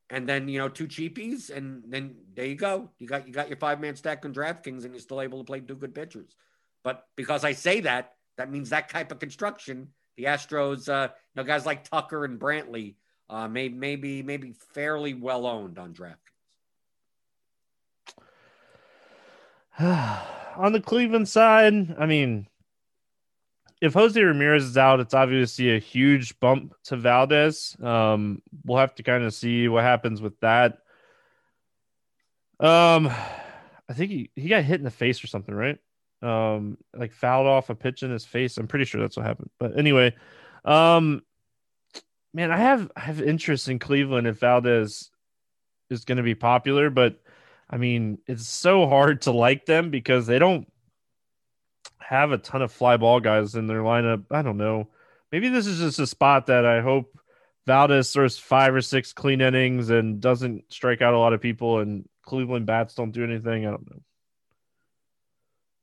[0.09, 2.89] and then you know two cheapies, and then there you go.
[2.97, 5.43] You got you got your five man stack on DraftKings, and you're still able to
[5.43, 6.35] play two good pitchers.
[6.83, 11.41] But because I say that, that means that type of construction, the Astros, uh, you
[11.41, 12.95] know, guys like Tucker and Brantley,
[13.29, 16.15] uh, may maybe maybe fairly well owned on DraftKings.
[20.57, 22.47] On the Cleveland side, I mean,
[23.79, 27.77] if Jose Ramirez is out, it's obviously a huge bump to Valdez.
[27.81, 30.79] Um, we'll have to kind of see what happens with that.
[32.59, 33.07] Um,
[33.87, 35.77] I think he, he got hit in the face or something, right?
[36.21, 38.57] Um, like fouled off a pitch in his face.
[38.57, 39.51] I'm pretty sure that's what happened.
[39.59, 40.15] But anyway,
[40.65, 41.21] um,
[42.33, 45.11] man, I have I have interest in Cleveland if Valdez
[45.89, 47.19] is going to be popular, but
[47.69, 50.67] I mean, it's so hard to like them because they don't
[51.99, 54.25] have a ton of fly ball guys in their lineup.
[54.31, 54.87] I don't know.
[55.31, 57.17] Maybe this is just a spot that I hope
[57.65, 61.79] Valdez throws five or six clean innings and doesn't strike out a lot of people,
[61.79, 63.65] and Cleveland bats don't do anything.
[63.67, 64.01] I don't know.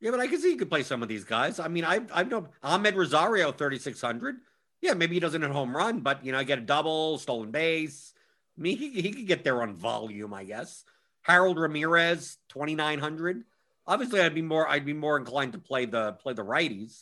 [0.05, 1.59] Yeah, but I can see you could play some of these guys.
[1.59, 4.35] I mean, I've I know Amed Rosario thirty six hundred.
[4.79, 7.49] Yeah, maybe he doesn't hit home run, but you know, I get a double, stolen
[7.49, 8.13] base.
[8.55, 10.83] I mean, he he could get there on volume, I guess.
[11.23, 13.45] Harold Ramirez twenty nine hundred.
[13.87, 17.01] Obviously, I'd be more I'd be more inclined to play the play the righties.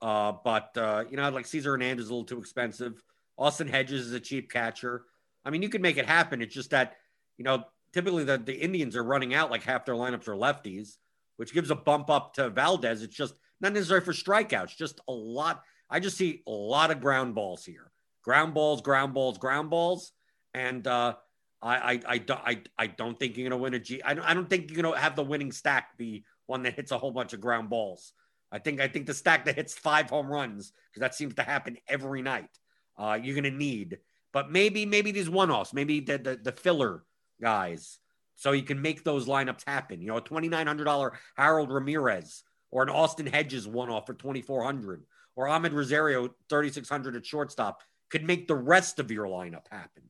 [0.00, 3.04] Uh, but uh, you know, like Cesar Hernandez is a little too expensive.
[3.38, 5.04] Austin Hedges is a cheap catcher.
[5.44, 6.42] I mean, you could make it happen.
[6.42, 6.96] It's just that
[7.38, 10.96] you know, typically the the Indians are running out like half their lineups are lefties,
[11.36, 13.02] which gives a bump up to Valdez.
[13.02, 15.62] It's just not necessarily for strikeouts, just a lot.
[15.88, 17.90] I just see a lot of ground balls here.
[18.24, 20.12] Ground balls, ground balls, ground balls,
[20.54, 21.14] and uh,
[21.60, 24.02] I, I, I, don't, I, I don't think you're going to win a G.
[24.02, 26.74] I don't, I don't think you're going to have the winning stack be one that
[26.74, 28.12] hits a whole bunch of ground balls.
[28.50, 31.42] I think, I think the stack that hits five home runs because that seems to
[31.42, 32.50] happen every night.
[32.96, 33.98] Uh, you're going to need,
[34.32, 37.04] but maybe, maybe these one-offs, maybe the, the the filler
[37.40, 37.98] guys,
[38.42, 40.00] so you can make those lineups happen.
[40.00, 44.14] You know, a twenty nine hundred dollar Harold Ramirez or an Austin Hedges one-off for
[44.14, 45.04] twenty four hundred
[45.36, 49.68] or Amed Rosario thirty six hundred at shortstop could make the rest of your lineup
[49.70, 50.02] happen.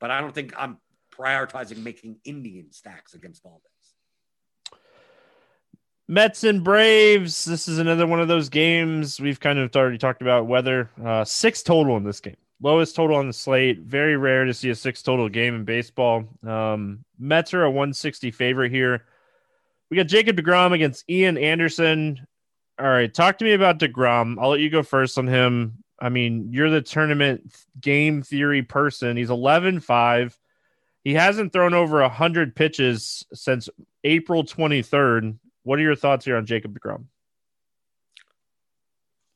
[0.00, 0.78] But I don't think I'm
[1.16, 3.62] prioritizing making Indian stacks against Valdez.
[6.08, 7.44] Mets and Braves.
[7.44, 10.48] This is another one of those games we've kind of already talked about.
[10.48, 13.80] Weather uh, six total in this game, lowest total on the slate.
[13.80, 16.24] Very rare to see a six total game in baseball.
[16.46, 19.04] Um, Mets are a 160 favorite here.
[19.90, 22.26] We got Jacob Degrom against Ian Anderson.
[22.78, 24.36] All right, talk to me about Degrom.
[24.40, 25.82] I'll let you go first on him.
[25.98, 29.16] I mean, you're the tournament game theory person.
[29.16, 30.38] He's 11 5.
[31.04, 33.68] He hasn't thrown over 100 pitches since
[34.02, 35.38] April 23rd.
[35.62, 37.04] What are your thoughts here on Jacob DeGrom?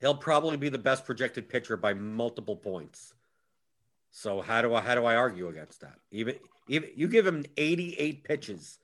[0.01, 3.15] He'll probably be the best projected pitcher by multiple points.
[4.11, 5.99] So how do I how do I argue against that?
[6.11, 6.37] Even
[6.69, 8.79] even you give him 88 pitches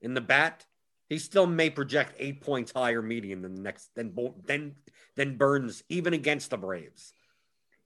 [0.00, 0.66] in the bat,
[1.08, 4.14] he still may project eight points higher median than the next than
[4.46, 4.76] than
[5.16, 7.12] than Burnes, even against the Braves.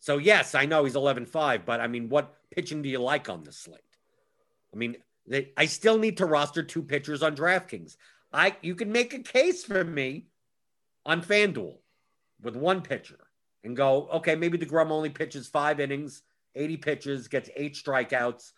[0.00, 3.44] So yes, I know he's 11-5, but I mean, what pitching do you like on
[3.44, 3.80] this slate?
[4.74, 4.96] I mean,
[5.28, 7.96] they, I still need to roster two pitchers on DraftKings.
[8.32, 10.26] I you can make a case for me
[11.06, 11.76] on FanDuel
[12.42, 13.18] with one pitcher
[13.64, 16.22] and go, okay, maybe DeGrom only pitches five innings,
[16.54, 18.52] 80 pitches, gets eight strikeouts,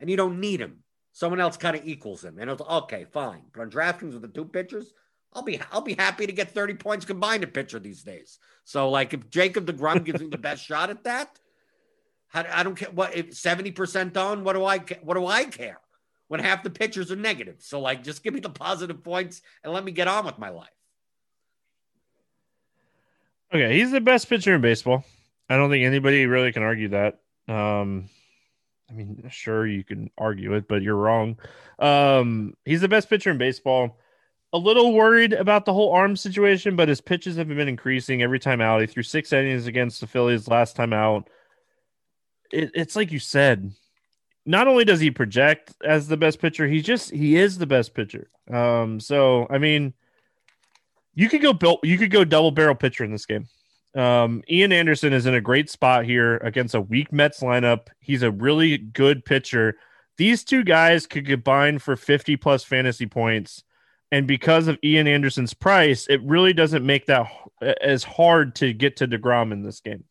[0.00, 0.82] and you don't need him.
[1.12, 2.38] Someone else kind of equals him.
[2.38, 3.42] And it's okay, fine.
[3.52, 4.92] But on DraftKings with the two pitchers,
[5.32, 8.38] I'll be I'll be happy to get 30 points combined a pitcher these days.
[8.64, 11.38] So like if Jacob DeGrom gives me the best shot at that,
[12.32, 15.80] I, I don't care what if 70% on, what do I what do I care?
[16.28, 17.56] When half the pitchers are negative.
[17.60, 20.48] So like just give me the positive points and let me get on with my
[20.48, 20.68] life.
[23.56, 25.02] Okay, he's the best pitcher in baseball.
[25.48, 27.20] I don't think anybody really can argue that.
[27.48, 28.10] Um,
[28.90, 31.38] I mean, sure you can argue it, but you're wrong.
[31.78, 33.98] Um, he's the best pitcher in baseball.
[34.52, 38.38] A little worried about the whole arm situation, but his pitches have been increasing every
[38.38, 38.82] time out.
[38.82, 41.30] He threw six innings against the Phillies last time out.
[42.52, 43.72] It, it's like you said.
[44.44, 47.94] Not only does he project as the best pitcher, he just he is the best
[47.94, 48.28] pitcher.
[48.52, 49.94] Um, so I mean,
[51.16, 53.48] you could go you could go double barrel pitcher in this game.
[53.96, 57.88] Um, Ian Anderson is in a great spot here against a weak Mets lineup.
[57.98, 59.76] He's a really good pitcher.
[60.18, 63.64] These two guys could combine for 50 plus fantasy points.
[64.12, 67.26] And because of Ian Anderson's price, it really doesn't make that
[67.80, 70.04] as hard to get to DeGrom in this game.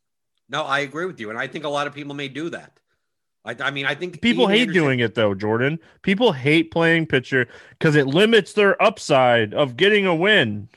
[0.50, 1.30] No, I agree with you.
[1.30, 2.80] And I think a lot of people may do that.
[3.46, 5.80] I, I mean, I think people Ian hate Anderson- doing it though, Jordan.
[6.02, 10.70] People hate playing pitcher because it limits their upside of getting a win.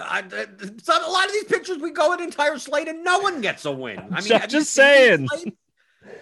[0.00, 3.64] I, a lot of these pictures, we go an entire slate and no one gets
[3.64, 3.98] a win.
[3.98, 5.28] I mean, just, just saying.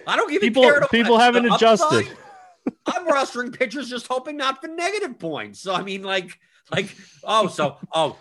[0.07, 0.81] I don't even people, care.
[0.81, 2.09] To, people haven't adjusted.
[2.87, 5.61] I'm rostering pitchers just hoping not for negative points.
[5.61, 6.39] So I mean, like,
[6.71, 8.17] like, oh, so oh,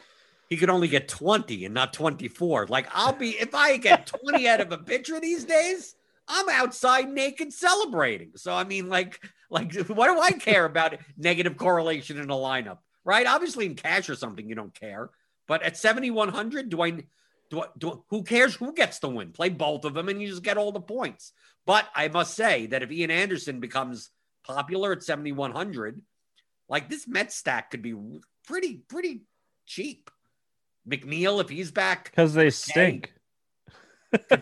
[0.50, 2.68] he could only get 20 and not 24.
[2.68, 5.96] Like, I'll be if I get 20 out of a pitcher these days,
[6.28, 8.32] I'm outside naked celebrating.
[8.36, 12.80] So I mean, like, like, what do I care about negative correlation in a lineup?
[13.04, 13.28] Right?
[13.28, 15.10] Obviously, in cash or something, you don't care.
[15.48, 16.92] But at 7,100, do I,
[17.50, 19.32] do I, do, who cares who gets the win?
[19.32, 21.32] Play both of them and you just get all the points.
[21.66, 24.10] But I must say that if Ian Anderson becomes
[24.44, 26.02] popular at 7,100,
[26.70, 27.96] like this Mets stack could be
[28.48, 29.22] pretty, pretty
[29.66, 30.10] cheap.
[30.88, 33.12] McNeil, if he's back, because they stink.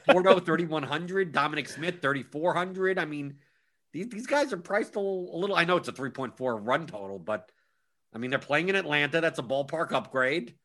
[0.09, 2.99] Porto 3,100, Dominic Smith 3,400.
[2.99, 3.35] I mean,
[3.93, 5.55] these, these guys are priced a little, a little.
[5.55, 7.49] I know it's a 3.4 run total, but
[8.13, 9.21] I mean, they're playing in Atlanta.
[9.21, 10.55] That's a ballpark upgrade.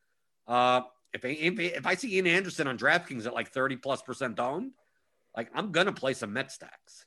[0.49, 0.81] Uh,
[1.13, 4.71] if, if, if I see Ian Anderson on DraftKings at like 30 plus percent owned,
[5.37, 7.05] like I'm gonna play some Met stacks.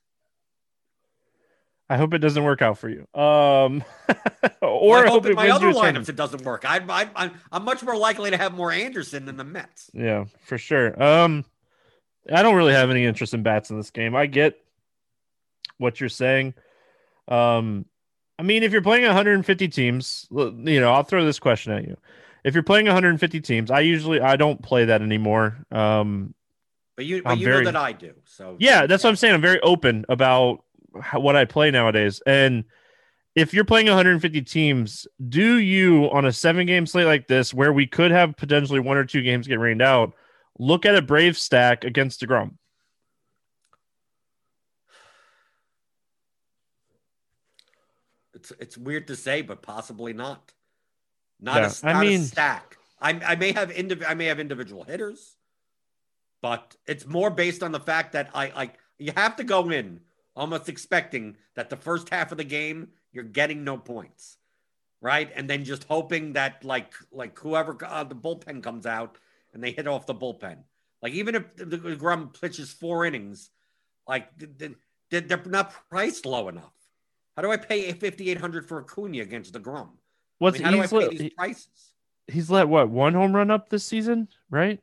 [1.91, 3.01] I hope it doesn't work out for you.
[3.21, 3.85] Um,
[4.63, 6.65] or well, I hope, hope in my other lineups it doesn't work.
[6.65, 9.91] I, I, I'm, I'm much more likely to have more Anderson than the Mets.
[9.93, 11.01] Yeah, for sure.
[11.03, 11.45] Um,
[12.33, 14.17] I don't really have any interest in bats in this game.
[14.17, 14.59] I get
[15.77, 16.55] what you're saying.
[17.29, 17.85] Um,
[18.39, 21.97] I mean, if you're playing 150 teams, you know, I'll throw this question at you
[22.45, 25.65] if you're playing 150 teams, I usually I don't play that anymore.
[25.71, 26.35] Um,
[26.97, 28.13] but you, but you very, know that I do.
[28.25, 29.35] So yeah, that's what I'm saying.
[29.35, 30.65] I'm very open about
[31.01, 32.21] how, what I play nowadays.
[32.27, 32.65] And
[33.35, 37.73] if you're playing 150 teams, do you on a seven game slate like this, where
[37.73, 40.13] we could have potentially one or two games get rained out,
[40.59, 42.57] look at a Brave stack against DeGrom?
[48.35, 50.53] It's it's weird to say, but possibly not.
[51.45, 52.79] Not, yeah, a, not I mean, a stack.
[53.01, 55.37] I, I may have indiv- I may have individual hitters,
[56.41, 60.01] but it's more based on the fact that I like you have to go in
[60.37, 64.39] almost expecting that the first half of the game you're getting no points,
[65.01, 65.31] right?
[65.35, 69.19] And then just hoping that like like whoever uh, the bullpen comes out
[69.53, 70.59] and they hit off the bullpen.
[71.03, 73.51] Like even if the, DeGrom pitches four innings,
[74.07, 74.29] like
[75.11, 76.73] they're not priced low enough.
[77.35, 79.91] How do I pay fifty eight hundred for Acuna against DeGrom?
[80.43, 81.69] What's I mean, he's let, he, prices?
[82.27, 84.81] He's let what one home run up this season, right?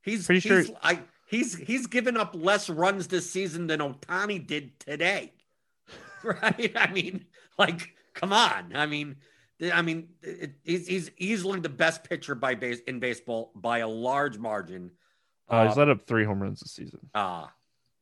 [0.00, 0.64] He's pretty sure.
[0.82, 5.34] I he's he's given up less runs this season than Ohtani did today,
[6.22, 6.72] right?
[6.74, 7.26] I mean,
[7.58, 8.72] like, come on.
[8.74, 9.16] I mean,
[9.70, 13.88] I mean, it, he's he's easily the best pitcher by base in baseball by a
[13.88, 14.92] large margin.
[15.46, 17.00] Uh, he's uh, let up three home runs this season.
[17.14, 17.48] Ah, uh,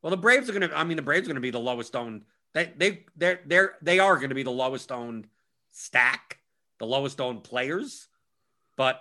[0.01, 0.71] well, the Braves are gonna.
[0.77, 2.23] I mean, the Braves are gonna be the lowest owned.
[2.53, 5.27] They they they're they're they are going to be the lowest owned
[5.75, 6.39] stack,
[6.79, 8.09] the lowest owned players,
[8.77, 9.01] but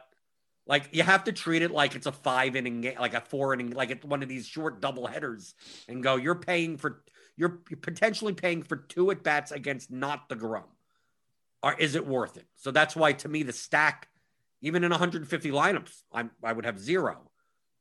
[0.66, 3.54] like you have to treat it like it's a five inning game, like a four
[3.54, 5.54] inning, like it's one of these short double headers,
[5.88, 6.16] and go.
[6.16, 7.04] You're paying for
[7.36, 10.64] you're, you're potentially paying for two at bats against not DeGrom.
[11.62, 12.46] Or is it worth it?
[12.56, 14.10] So that's why to me the stack,
[14.62, 17.32] even in 150 lineups, I'm, I would have zero.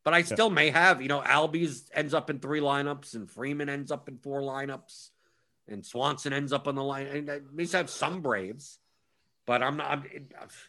[0.05, 0.55] But I still yeah.
[0.55, 4.19] may have, you know, Albies ends up in three lineups and Freeman ends up in
[4.19, 5.11] four lineups
[5.69, 7.07] and Swanson ends up on the line.
[7.07, 8.79] And uh, at least have some Braves.
[9.47, 10.05] But I'm not I'm,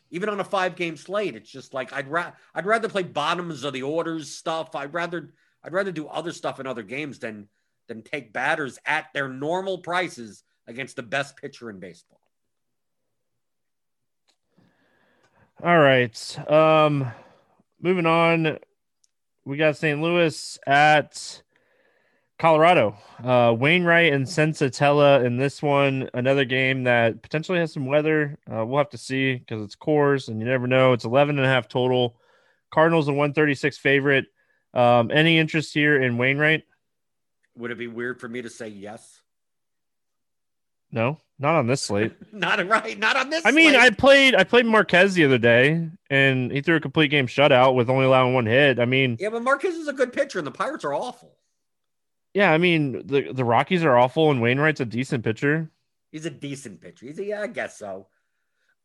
[0.09, 1.36] even on a five game slate.
[1.36, 4.76] It's just like I'd rather I'd rather play bottoms of the orders stuff.
[4.76, 7.47] I'd rather I'd rather do other stuff in other games than
[7.88, 12.19] than take batters at their normal prices against the best pitcher in baseball.
[15.63, 16.49] All right.
[16.49, 17.11] Um
[17.80, 18.57] moving on.
[19.45, 20.01] We got St.
[20.01, 21.42] Louis at
[22.39, 26.09] Colorado, uh, Wainwright and Senzatela in this one.
[26.13, 28.38] Another game that potentially has some weather.
[28.51, 30.93] Uh, we'll have to see because it's Coors and you never know.
[30.93, 32.17] It's 11 and a half total.
[32.71, 34.25] Cardinals a 136 favorite.
[34.73, 36.63] Um, any interest here in Wainwright?
[37.55, 39.21] Would it be weird for me to say yes?
[40.91, 42.13] No, not on this slate.
[42.34, 42.97] not right.
[42.97, 43.45] Not on this.
[43.45, 43.81] I mean, slate.
[43.81, 47.75] I played I played Marquez the other day, and he threw a complete game shutout
[47.75, 48.79] with only allowing one hit.
[48.79, 51.36] I mean, yeah, but Marquez is a good pitcher, and the Pirates are awful.
[52.34, 55.69] Yeah, I mean the the Rockies are awful, and Wainwright's a decent pitcher.
[56.11, 57.05] He's a decent pitcher.
[57.05, 58.07] He's a, yeah, I guess so.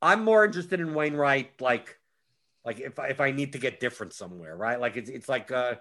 [0.01, 1.99] I'm more interested in Wainwright, like,
[2.65, 4.81] like if I, if I need to get different somewhere, right?
[4.81, 5.75] Like it's it's like, uh,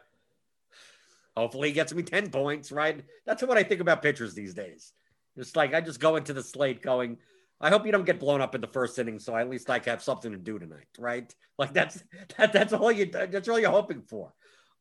[1.36, 3.04] hopefully he gets me ten points, right?
[3.26, 4.94] That's what I think about pitchers these days.
[5.36, 7.18] It's like I just go into the slate going,
[7.60, 9.82] I hope you don't get blown up in the first inning, so at least I
[9.86, 11.34] have something to do tonight, right?
[11.58, 12.02] Like that's
[12.38, 14.34] that that's all you that's all you're hoping for.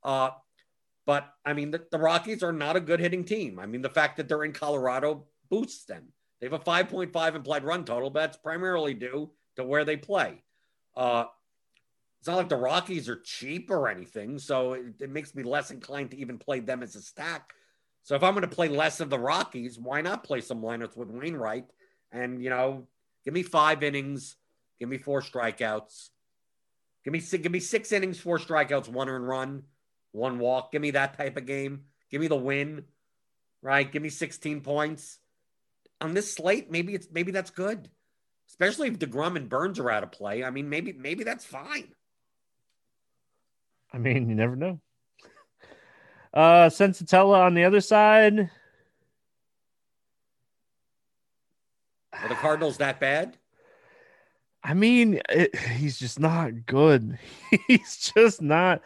[0.02, 0.30] Uh,
[1.06, 3.58] but I mean, the, the Rockies are not a good hitting team.
[3.58, 6.08] I mean, the fact that they're in Colorado boosts them.
[6.40, 10.42] They have a 5.5 implied run total, but that's primarily due to where they play.
[10.96, 11.26] Uh,
[12.18, 15.70] it's not like the Rockies are cheap or anything, so it, it makes me less
[15.70, 17.52] inclined to even play them as a stack.
[18.02, 20.96] So if I'm going to play less of the Rockies, why not play some lineups
[20.96, 21.66] with Wainwright
[22.12, 22.86] and you know
[23.24, 24.36] give me five innings,
[24.78, 26.10] give me four strikeouts,
[27.04, 29.62] give me give me six innings, four strikeouts, one earned run,
[30.16, 30.72] one walk.
[30.72, 31.82] Give me that type of game.
[32.10, 32.84] Give me the win,
[33.62, 33.90] right?
[33.90, 35.18] Give me 16 points
[36.00, 36.70] on this slate.
[36.70, 37.88] Maybe it's maybe that's good,
[38.48, 40.42] especially if DeGrom and Burnes are out of play.
[40.42, 41.88] I mean, maybe maybe that's fine.
[43.92, 44.80] I mean, you never know.
[46.34, 48.50] Uh, Senzatela on the other side.
[52.12, 53.36] Are the Cardinals that bad?
[54.62, 57.18] I mean, it, he's just not good.
[57.68, 58.82] he's just not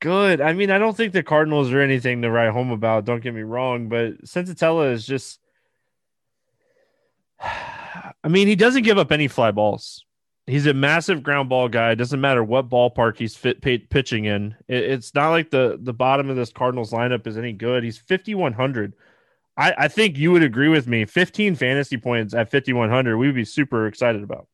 [0.00, 0.40] good.
[0.40, 3.04] I mean, I don't think the Cardinals are anything to write home about.
[3.04, 5.40] Don't get me wrong, but Senzatela is just.
[7.40, 10.04] I mean, he doesn't give up any fly balls.
[10.46, 11.92] He's a massive ground ball guy.
[11.92, 14.54] It doesn't matter what ballpark he's fit pitching in.
[14.68, 17.82] It, it's not like the the bottom of this Cardinals lineup is any good.
[17.82, 18.94] He's fifty one hundred.
[19.56, 21.06] I, I think you would agree with me.
[21.06, 24.48] Fifteen fantasy points at fifty one hundred, we'd be super excited about.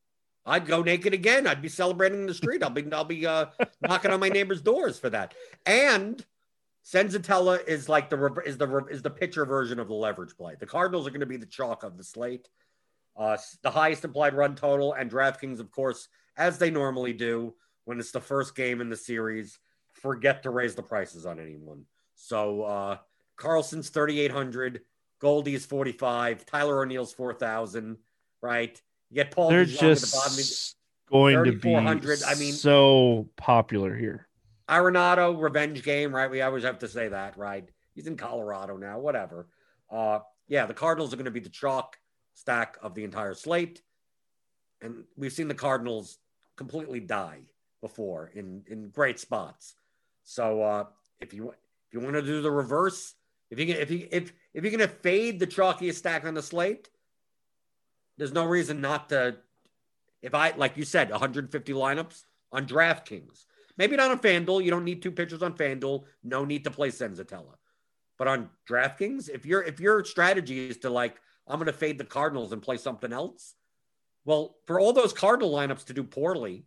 [0.47, 1.47] I'd go naked again.
[1.47, 2.63] I'd be celebrating in the street.
[2.63, 3.47] I'll be I'll be uh,
[3.83, 5.35] knocking on my neighbor's doors for that.
[5.67, 6.25] And
[6.85, 10.55] Senzatela is like the is the is the pitcher version of the leverage play.
[10.59, 12.49] The Cardinals are going to be the chalk of the slate.
[13.17, 17.99] Uh, the highest implied run total, and DraftKings, of course, as they normally do when
[17.99, 19.59] it's the first game in the series,
[19.93, 21.85] forget to raise the prices on anyone.
[22.15, 22.99] So uh,
[23.37, 24.83] Carlson's 3,800,
[25.19, 27.97] Goldie's 45, Tyler O'Neill's 4,000,
[28.43, 28.81] right?
[29.11, 29.51] You get Paul.
[29.51, 31.45] They're DeJong just at the bottom.
[31.45, 34.29] going to be I mean, so popular here.
[34.69, 36.31] Arenado revenge game, right?
[36.31, 37.69] We always have to say that, right?
[37.95, 39.49] He's in Colorado now, whatever.
[39.91, 41.97] Uh, yeah, the Cardinals are going to be the chalk
[42.35, 43.83] stack of the entire slate.
[44.81, 46.19] And we've seen the Cardinals
[46.57, 47.41] completely die
[47.81, 49.75] before in, in great spots.
[50.23, 50.85] So uh,
[51.21, 53.15] if you if you want to do the reverse,
[53.51, 56.35] if you can, if you if if you're going to fade the chalkiest stack on
[56.35, 56.89] the slate,
[58.21, 59.39] there's no reason not to.
[60.21, 63.47] If I like you said, 150 lineups on DraftKings,
[63.79, 64.63] maybe not on FanDuel.
[64.63, 66.05] You don't need two pitchers on FanDuel.
[66.23, 67.55] No need to play Senzatela.
[68.19, 71.19] But on DraftKings, if your if your strategy is to like
[71.49, 73.55] I'm going to fade the Cardinals and play something else.
[74.27, 76.67] Well, for all those Cardinal lineups to do poorly,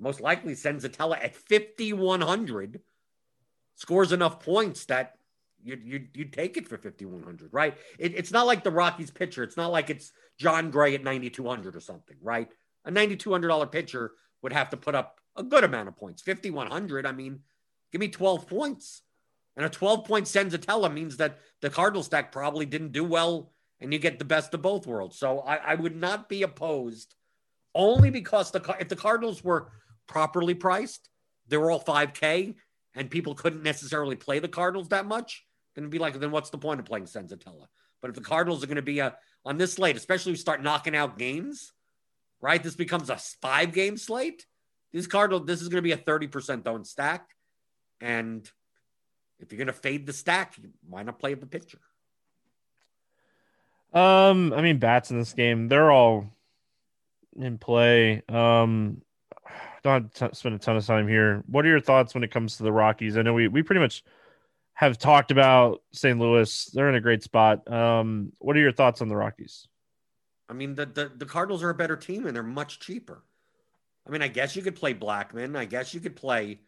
[0.00, 2.80] most likely Senzatela at 5,100
[3.76, 5.14] scores enough points that
[5.62, 7.76] you you you take it for 5,100, right?
[7.98, 9.42] It, it's not like the Rockies pitcher.
[9.42, 12.48] It's not like it's John Gray at 9,200 or something, right?
[12.84, 16.22] A $9,200 pitcher would have to put up a good amount of points.
[16.22, 17.40] 5,100, I mean,
[17.90, 19.02] give me 12 points.
[19.56, 23.92] And a 12 point Senzatela means that the Cardinal stack probably didn't do well and
[23.92, 25.18] you get the best of both worlds.
[25.18, 27.14] So I, I would not be opposed
[27.74, 29.70] only because the if the Cardinals were
[30.06, 31.08] properly priced,
[31.48, 32.54] they were all 5K
[32.94, 35.44] and people couldn't necessarily play the Cardinals that much,
[35.74, 37.66] then be like, then what's the point of playing Senzatela?
[38.00, 40.62] But if the Cardinals are going to be a on this slate, especially you start
[40.62, 41.72] knocking out games,
[42.40, 42.62] right?
[42.62, 44.46] This becomes a five game slate.
[44.92, 47.28] This Cardinal, this is going to be a 30% owned stack.
[48.00, 48.48] And
[49.40, 50.54] if you're going to fade the stack,
[50.88, 51.78] why not play the pitcher?
[53.92, 56.26] Um, I mean, bats in this game, they're all
[57.36, 58.22] in play.
[58.28, 59.02] Um,
[59.82, 61.42] don't t- spend a ton of time here.
[61.46, 63.16] What are your thoughts when it comes to the Rockies?
[63.16, 64.02] I know we we pretty much
[64.74, 66.18] have talked about St.
[66.18, 66.70] Louis.
[66.72, 67.70] They're in a great spot.
[67.70, 69.68] Um, what are your thoughts on the Rockies?
[70.48, 73.24] I mean, the, the the Cardinals are a better team and they're much cheaper.
[74.06, 75.56] I mean, I guess you could play Blackmon.
[75.56, 76.60] I guess you could play.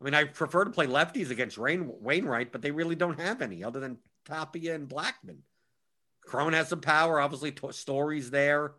[0.00, 3.40] I mean, I prefer to play lefties against Rain, Wainwright, but they really don't have
[3.40, 5.38] any other than Tapia and Blackmon.
[6.26, 7.20] Cron has some power.
[7.20, 8.74] Obviously, Story's there.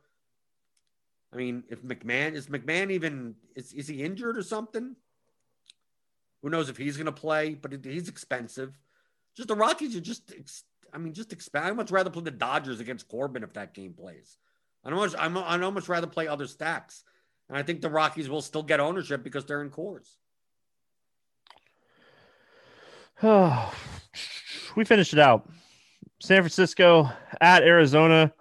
[1.33, 4.95] I mean, if McMahon is McMahon even is, is he injured or something?
[6.43, 7.55] Who knows if he's going to play?
[7.55, 8.77] But he's expensive.
[9.35, 10.31] Just the Rockies are just.
[10.93, 11.65] I mean, just expand.
[11.65, 14.37] I'd much rather play the Dodgers against Corbin if that game plays.
[14.83, 15.15] I don't much.
[15.17, 15.37] I'm.
[15.37, 17.03] I'd almost rather play other stacks,
[17.49, 20.09] and I think the Rockies will still get ownership because they're in Coors.
[23.23, 23.73] Oh,
[24.75, 25.49] we finished it out.
[26.19, 27.09] San Francisco
[27.41, 28.33] at Arizona.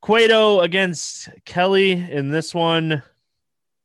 [0.00, 3.02] Cueto against Kelly in this one.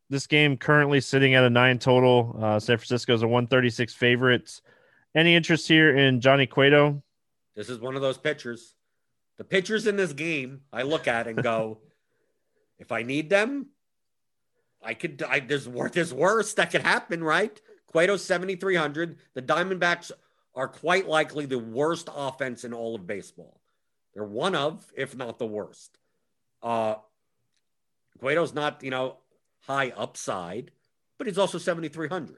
[0.09, 2.37] This game currently sitting at a nine total.
[2.39, 4.61] Uh, San Francisco is a 136 favorite.
[5.15, 7.01] Any interest here in Johnny Cueto?
[7.55, 8.75] This is one of those pitchers.
[9.37, 11.79] The pitchers in this game, I look at and go,
[12.79, 13.67] if I need them,
[14.83, 15.23] I could.
[15.27, 17.59] I, there's there's worse that could happen, right?
[17.87, 19.17] Cueto 7,300.
[19.33, 20.11] The Diamondbacks
[20.53, 23.59] are quite likely the worst offense in all of baseball.
[24.13, 25.97] They're one of, if not the worst.
[26.61, 26.95] Uh,
[28.19, 29.17] Cueto's not, you know,
[29.67, 30.71] high upside,
[31.17, 32.37] but he's also 7,300,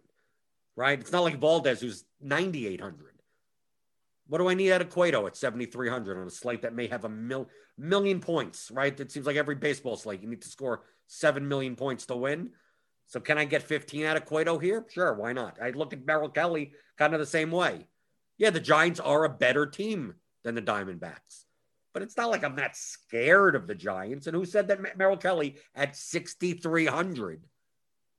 [0.75, 0.99] right?
[0.99, 3.13] It's not like Valdez, who's 9,800.
[4.27, 7.05] What do I need out of Cueto at 7,300 on a slate that may have
[7.05, 8.97] a mil- million points, right?
[8.99, 12.51] It seems like every baseball slate, you need to score 7 million points to win.
[13.05, 14.85] So can I get 15 out of Cueto here?
[14.89, 15.57] Sure, why not?
[15.61, 17.87] I look at Merrill Kelly kind of the same way.
[18.37, 21.45] Yeah, the Giants are a better team than the Diamondbacks.
[21.97, 24.27] But it's not like I'm not scared of the Giants.
[24.27, 27.43] And who said that Merrill Kelly at 6,300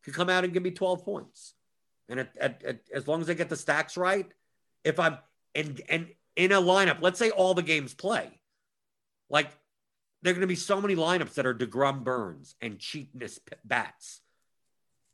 [0.02, 1.54] could come out and give me 12 points?
[2.08, 4.26] And at, at, at, as long as I get the stacks right,
[4.82, 5.18] if I'm
[5.54, 8.40] and and in a lineup, let's say all the games play,
[9.30, 9.48] like
[10.22, 14.22] there are going to be so many lineups that are DeGrom Burnes and cheapness bats.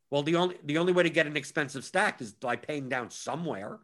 [0.09, 3.11] Well, the only the only way to get an expensive stack is by paying down
[3.11, 3.81] somewhere.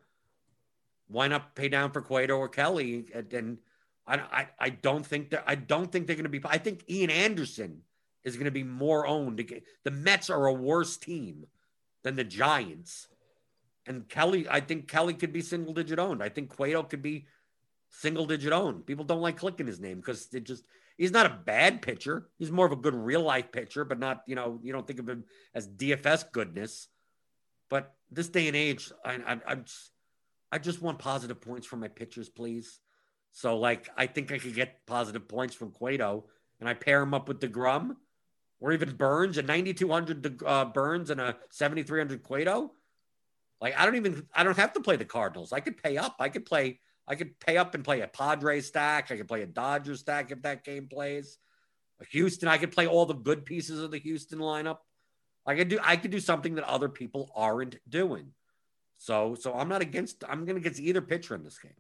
[1.09, 3.05] Why not pay down for Cueto or Kelly?
[3.15, 3.59] And, and
[4.11, 6.41] I, I, I don't think that I don't think they're going to be.
[6.45, 7.83] I think Ian Anderson
[8.25, 9.39] is going to be more owned.
[9.85, 11.47] The Mets are a worse team
[12.03, 13.07] than the Giants,
[13.87, 14.47] and Kelly.
[14.51, 16.23] I think Kelly could be single digit owned.
[16.23, 17.27] I think Cueto could be
[17.91, 18.87] single digit owned.
[18.87, 20.65] People don't like clicking his name because it just
[20.99, 22.29] he's not a bad pitcher.
[22.39, 24.99] He's more of a good real life pitcher, but not you know you don't think
[24.99, 26.89] of him as DFS goodness.
[27.69, 29.93] But this day and age, I, I, I'm just,
[30.51, 32.81] I just want positive points from my pitchers, please.
[33.33, 36.25] So, like, I think I could get positive points from Cueto,
[36.59, 37.97] and I pair him up with DeGrom,
[38.61, 42.73] or even Burnes a 9,200 uh, Burnes and a 7,300 Cueto.
[43.61, 45.53] Like, I don't even, I don't have to play the Cardinals.
[45.53, 46.17] I could pay up.
[46.19, 49.11] I could play, I could pay up and play a Padres stack.
[49.11, 51.39] I could play a Dodgers stack if that game plays.
[52.01, 54.79] A Houston, I could play all the good pieces of the Houston lineup.
[55.47, 58.33] I could do, I could do something that other people aren't doing.
[58.99, 60.25] So, so I'm not against.
[60.29, 61.73] I'm going to get either pitcher in this game.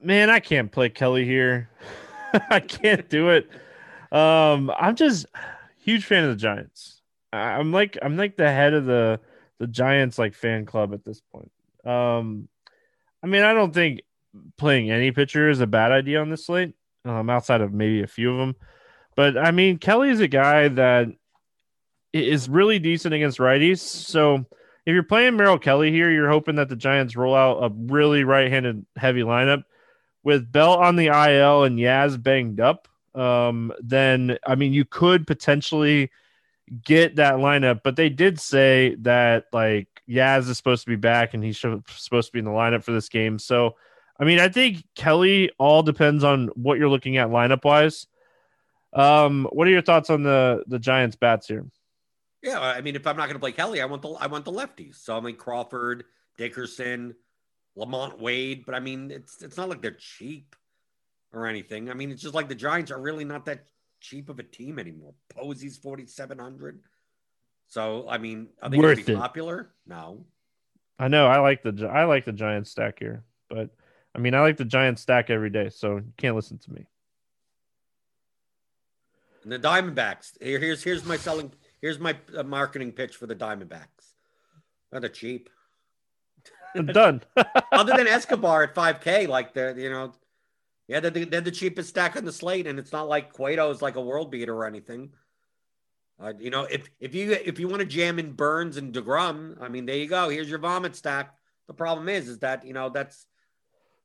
[0.00, 1.68] Man, I can't play Kelly here.
[2.50, 3.48] I can't do it.
[4.10, 5.26] Um, I'm just
[5.78, 7.00] huge fan of the Giants.
[7.32, 9.20] I'm like I'm like the head of the
[9.58, 11.50] the Giants like fan club at this point.
[11.84, 12.48] Um,
[13.22, 14.02] I mean, I don't think
[14.56, 16.74] playing any pitcher is a bad idea on this slate.
[17.04, 18.54] Um, outside of maybe a few of them,
[19.16, 21.08] but I mean, Kelly is a guy that
[22.12, 23.78] is really decent against righties.
[23.78, 24.46] So
[24.86, 28.22] if you're playing Merrill Kelly here, you're hoping that the Giants roll out a really
[28.22, 29.64] right-handed heavy lineup
[30.22, 32.88] with Bell on the IL and Yaz banged up.
[33.14, 36.10] Um, then I mean, you could potentially
[36.84, 41.34] get that lineup, but they did say that like Yaz is supposed to be back
[41.34, 43.38] and he's supposed to be in the lineup for this game.
[43.38, 43.76] So,
[44.18, 48.06] I mean, I think Kelly all depends on what you're looking at lineup wise.
[48.92, 51.66] Um, what are your thoughts on the the Giants bats here?
[52.42, 54.44] Yeah, I mean, if I'm not going to play Kelly, I want the I want
[54.44, 54.96] the lefties.
[54.96, 56.04] So I mean Crawford,
[56.36, 57.14] Dickerson,
[57.76, 60.54] LaMonte Wade, but I mean, it's it's not like they're cheap
[61.32, 61.90] or anything.
[61.90, 63.64] I mean, it's just like the Giants are really not that
[64.00, 65.14] cheap of a team anymore.
[65.34, 66.80] Posey's forty seven hundred.
[67.68, 69.18] So I mean, are they going to be it.
[69.18, 69.70] popular?
[69.86, 70.24] No.
[70.98, 71.26] I know.
[71.26, 73.70] I like the I like the Giants stack here, but
[74.14, 76.86] I mean, I like the Giants stack every day, so you can't listen to me.
[79.42, 80.40] And the Diamondbacks.
[80.40, 81.52] Here, here's here's my selling.
[81.80, 84.12] Here's my uh, marketing pitch for the Diamondbacks.
[84.92, 85.48] Not a cheap.
[86.74, 87.22] Done.
[87.72, 90.12] Other than Escobar at 5K, like the you know,
[90.88, 93.70] yeah, they're the, they're the cheapest stack on the slate, and it's not like Cueto
[93.70, 95.10] is like a world beater or anything.
[96.20, 99.60] Uh, you know, if if you if you want to jam in Burnes and DeGrom,
[99.60, 100.28] I mean, there you go.
[100.28, 101.34] Here's your vomit stack.
[101.66, 103.26] The problem is, is that you know that's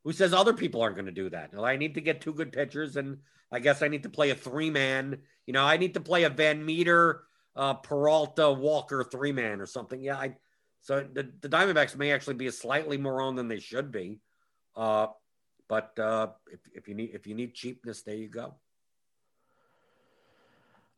[0.04, 1.52] who says other people aren't going to do that.
[1.62, 3.18] I need to get two good pitchers, and
[3.52, 5.20] I guess I need to play a three man.
[5.46, 7.20] You know, I need to play a VanMeter,
[7.56, 10.02] uh, Peralta, Walker three man or something.
[10.02, 10.36] Yeah, I
[10.88, 14.22] so the, the Diamondbacks may actually be a slightly more on than they should be.
[14.74, 15.08] Uh,
[15.68, 18.56] but uh, if, if you need if you need cheapness, there you go.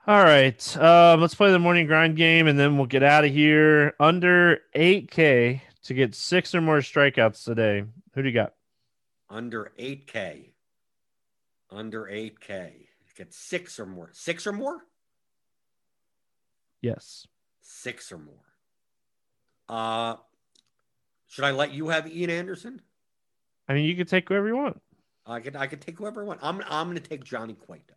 [0.06, 0.78] All right.
[0.78, 3.96] Um, let's play the morning grind game and then we'll get out of here.
[4.00, 7.84] Under 8K to get six or more strikeouts today.
[8.14, 8.54] Who do you got?
[9.28, 10.52] Under 8K.
[11.72, 12.74] Under 8K.
[13.18, 14.12] Get six or more.
[14.14, 14.86] Six or more?
[16.80, 17.26] Yes.
[17.62, 18.49] Six or more.
[19.70, 20.15] Uh
[21.28, 22.82] should I let you have Ian Anderson?
[23.67, 24.82] I mean, you can take whoever you want.
[25.26, 26.39] I could I could take whoever I want.
[26.41, 27.93] I'm I'm gonna take Johnny Cueto.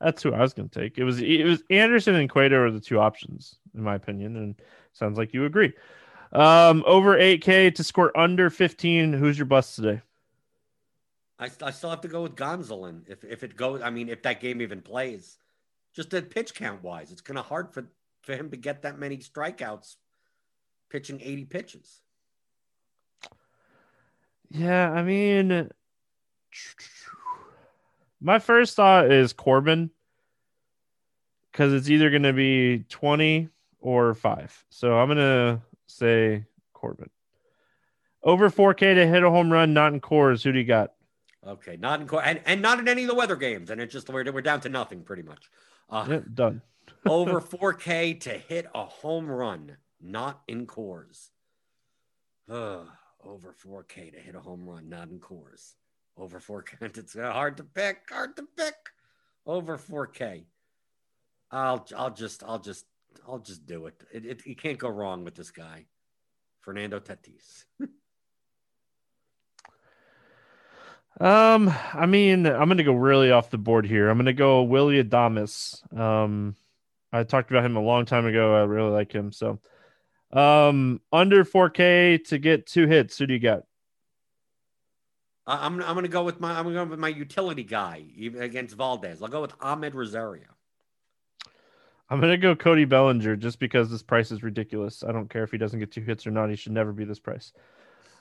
[0.00, 0.96] That's who I was going to take.
[0.96, 4.54] It was it was Anderson and Cueto are the two options in my opinion, and
[4.92, 5.72] sounds like you agree.
[6.32, 9.12] Um, over 8K to score under 15.
[9.14, 10.02] Who's your bust today?
[11.38, 13.80] I, I still have to go with Gonsolin if if it goes.
[13.82, 15.38] I mean, if that game even plays,
[15.94, 17.86] just at pitch count wise, it's kind of hard for
[18.22, 19.96] for him to get that many strikeouts
[20.90, 22.00] pitching 80 pitches.
[24.50, 25.70] Yeah, I mean,
[28.20, 29.90] my first thought is Corbin
[31.52, 33.48] because it's either going to be 20
[33.80, 34.64] or five.
[34.70, 37.10] So I'm going to say Corbin.
[38.22, 40.42] Over 4K to hit a home run, not in Coors.
[40.42, 40.92] Who do you got?
[41.46, 44.08] Okay, not in and, and not in any of the weather games, and it's just
[44.08, 45.50] we're, we're down to nothing pretty much.
[45.88, 46.60] Uh, yep, done.
[47.06, 51.30] over 4K to hit a home run, not in Coors.
[52.50, 52.84] Uh,
[53.24, 55.74] over 4K to hit a home run, not in Coors.
[56.16, 58.74] Over 4K, it's hard to pick, hard to pick.
[59.46, 60.44] Over 4K.
[61.50, 62.84] I'll I'll just I'll just
[63.26, 63.94] I'll just do it.
[64.12, 65.86] It, it you can't go wrong with this guy,
[66.60, 67.64] Fernando Tatis.
[71.20, 74.08] um, I mean, I'm gonna go really off the board here.
[74.08, 75.82] I'm gonna go Willy Adames.
[75.96, 76.54] Um,
[77.12, 78.54] I talked about him a long time ago.
[78.54, 79.32] I really like him.
[79.32, 79.58] So,
[80.32, 83.18] um, under 4K to get two hits.
[83.18, 83.64] Who do you got?
[85.46, 88.04] I'm I'm gonna go with my I'm gonna go with my utility guy
[88.38, 89.22] against Valdez.
[89.22, 90.44] I'll go with Amed Rosario.
[92.10, 95.02] I'm gonna go Cody Bellinger just because this price is ridiculous.
[95.02, 96.50] I don't care if he doesn't get two hits or not.
[96.50, 97.54] He should never be this price.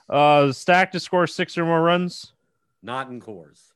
[0.10, 2.32] Uh, stack to score six or more runs.
[2.82, 3.74] Not in Coors.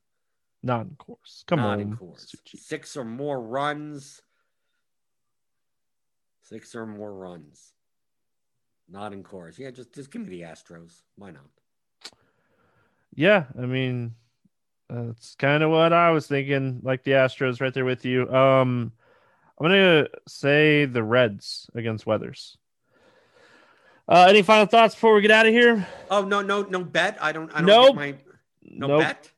[0.63, 1.45] Not in Coors.
[1.45, 1.81] Come Not on.
[1.81, 2.33] in Coors.
[2.55, 4.21] Six or more runs.
[6.43, 7.73] Six or more runs.
[8.91, 9.57] Not in Coors.
[9.57, 10.91] Yeah, just just give me the Astros.
[11.15, 11.45] Why not?
[13.13, 14.15] Yeah, I mean,
[14.89, 16.81] that's kind of what I was thinking.
[16.83, 18.29] Like the Astros, right there with you.
[18.29, 18.91] Um,
[19.57, 22.57] I'm gonna say the Reds against Weathers.
[24.09, 25.87] Uh, any final thoughts before we get out of here?
[26.09, 27.17] Oh no, no, no bet.
[27.21, 27.49] I don't.
[27.51, 27.95] I don't nope.
[27.95, 28.15] my
[28.63, 29.01] no nope.
[29.01, 29.31] bet.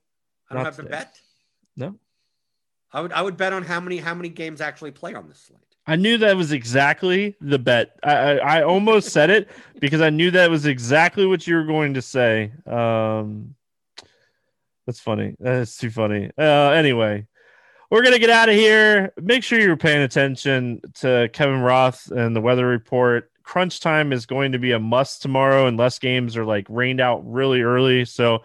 [0.50, 0.88] I don't Not have today.
[0.88, 1.20] to bet.
[1.76, 1.96] No.
[2.92, 3.12] I would.
[3.12, 5.73] I would bet on how many how many games actually play on this slate.
[5.86, 7.98] I knew that was exactly the bet.
[8.04, 11.66] I, I, I almost said it because I knew that was exactly what you were
[11.66, 12.52] going to say.
[12.66, 13.56] Um,
[14.86, 15.36] that's funny.
[15.40, 16.32] That's too funny.
[16.38, 17.28] Uh, anyway,
[17.90, 19.14] we're gonna get out of here.
[19.22, 23.30] Make sure you're paying attention to Kevin Roth and the weather report.
[23.44, 27.22] Crunch time is going to be a must tomorrow, unless games are like rained out
[27.26, 28.06] really early.
[28.06, 28.42] So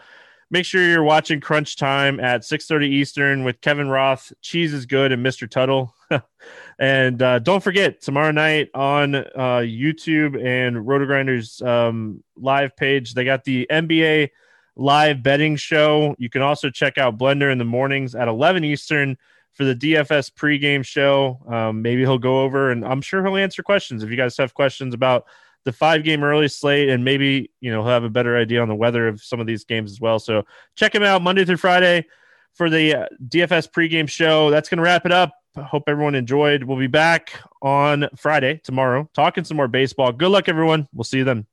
[0.50, 4.32] make sure you're watching Crunch Time at 6:30 Eastern with Kevin Roth.
[4.42, 5.48] Cheese is good and Mr.
[5.48, 5.94] Tuttle.
[6.78, 13.24] and uh, don't forget tomorrow night on uh, YouTube and RotoGrinders um, live page, they
[13.24, 14.30] got the NBA
[14.76, 16.14] live betting show.
[16.18, 19.18] You can also check out Blender in the mornings at 11 Eastern
[19.52, 21.40] for the DFS pregame show.
[21.48, 24.04] Um, maybe he'll go over and I'm sure he'll answer questions.
[24.04, 25.26] If you guys have questions about
[25.64, 28.68] the five game early slate and maybe, you know, he'll have a better idea on
[28.68, 30.20] the weather of some of these games as well.
[30.20, 30.44] So
[30.76, 32.06] check him out Monday through Friday
[32.54, 34.48] for the uh, DFS pregame show.
[34.50, 35.34] That's going to wrap it up.
[35.62, 36.64] Hope everyone enjoyed.
[36.64, 40.12] We'll be back on Friday tomorrow talking some more baseball.
[40.12, 40.88] Good luck, everyone.
[40.92, 41.46] We'll see you then.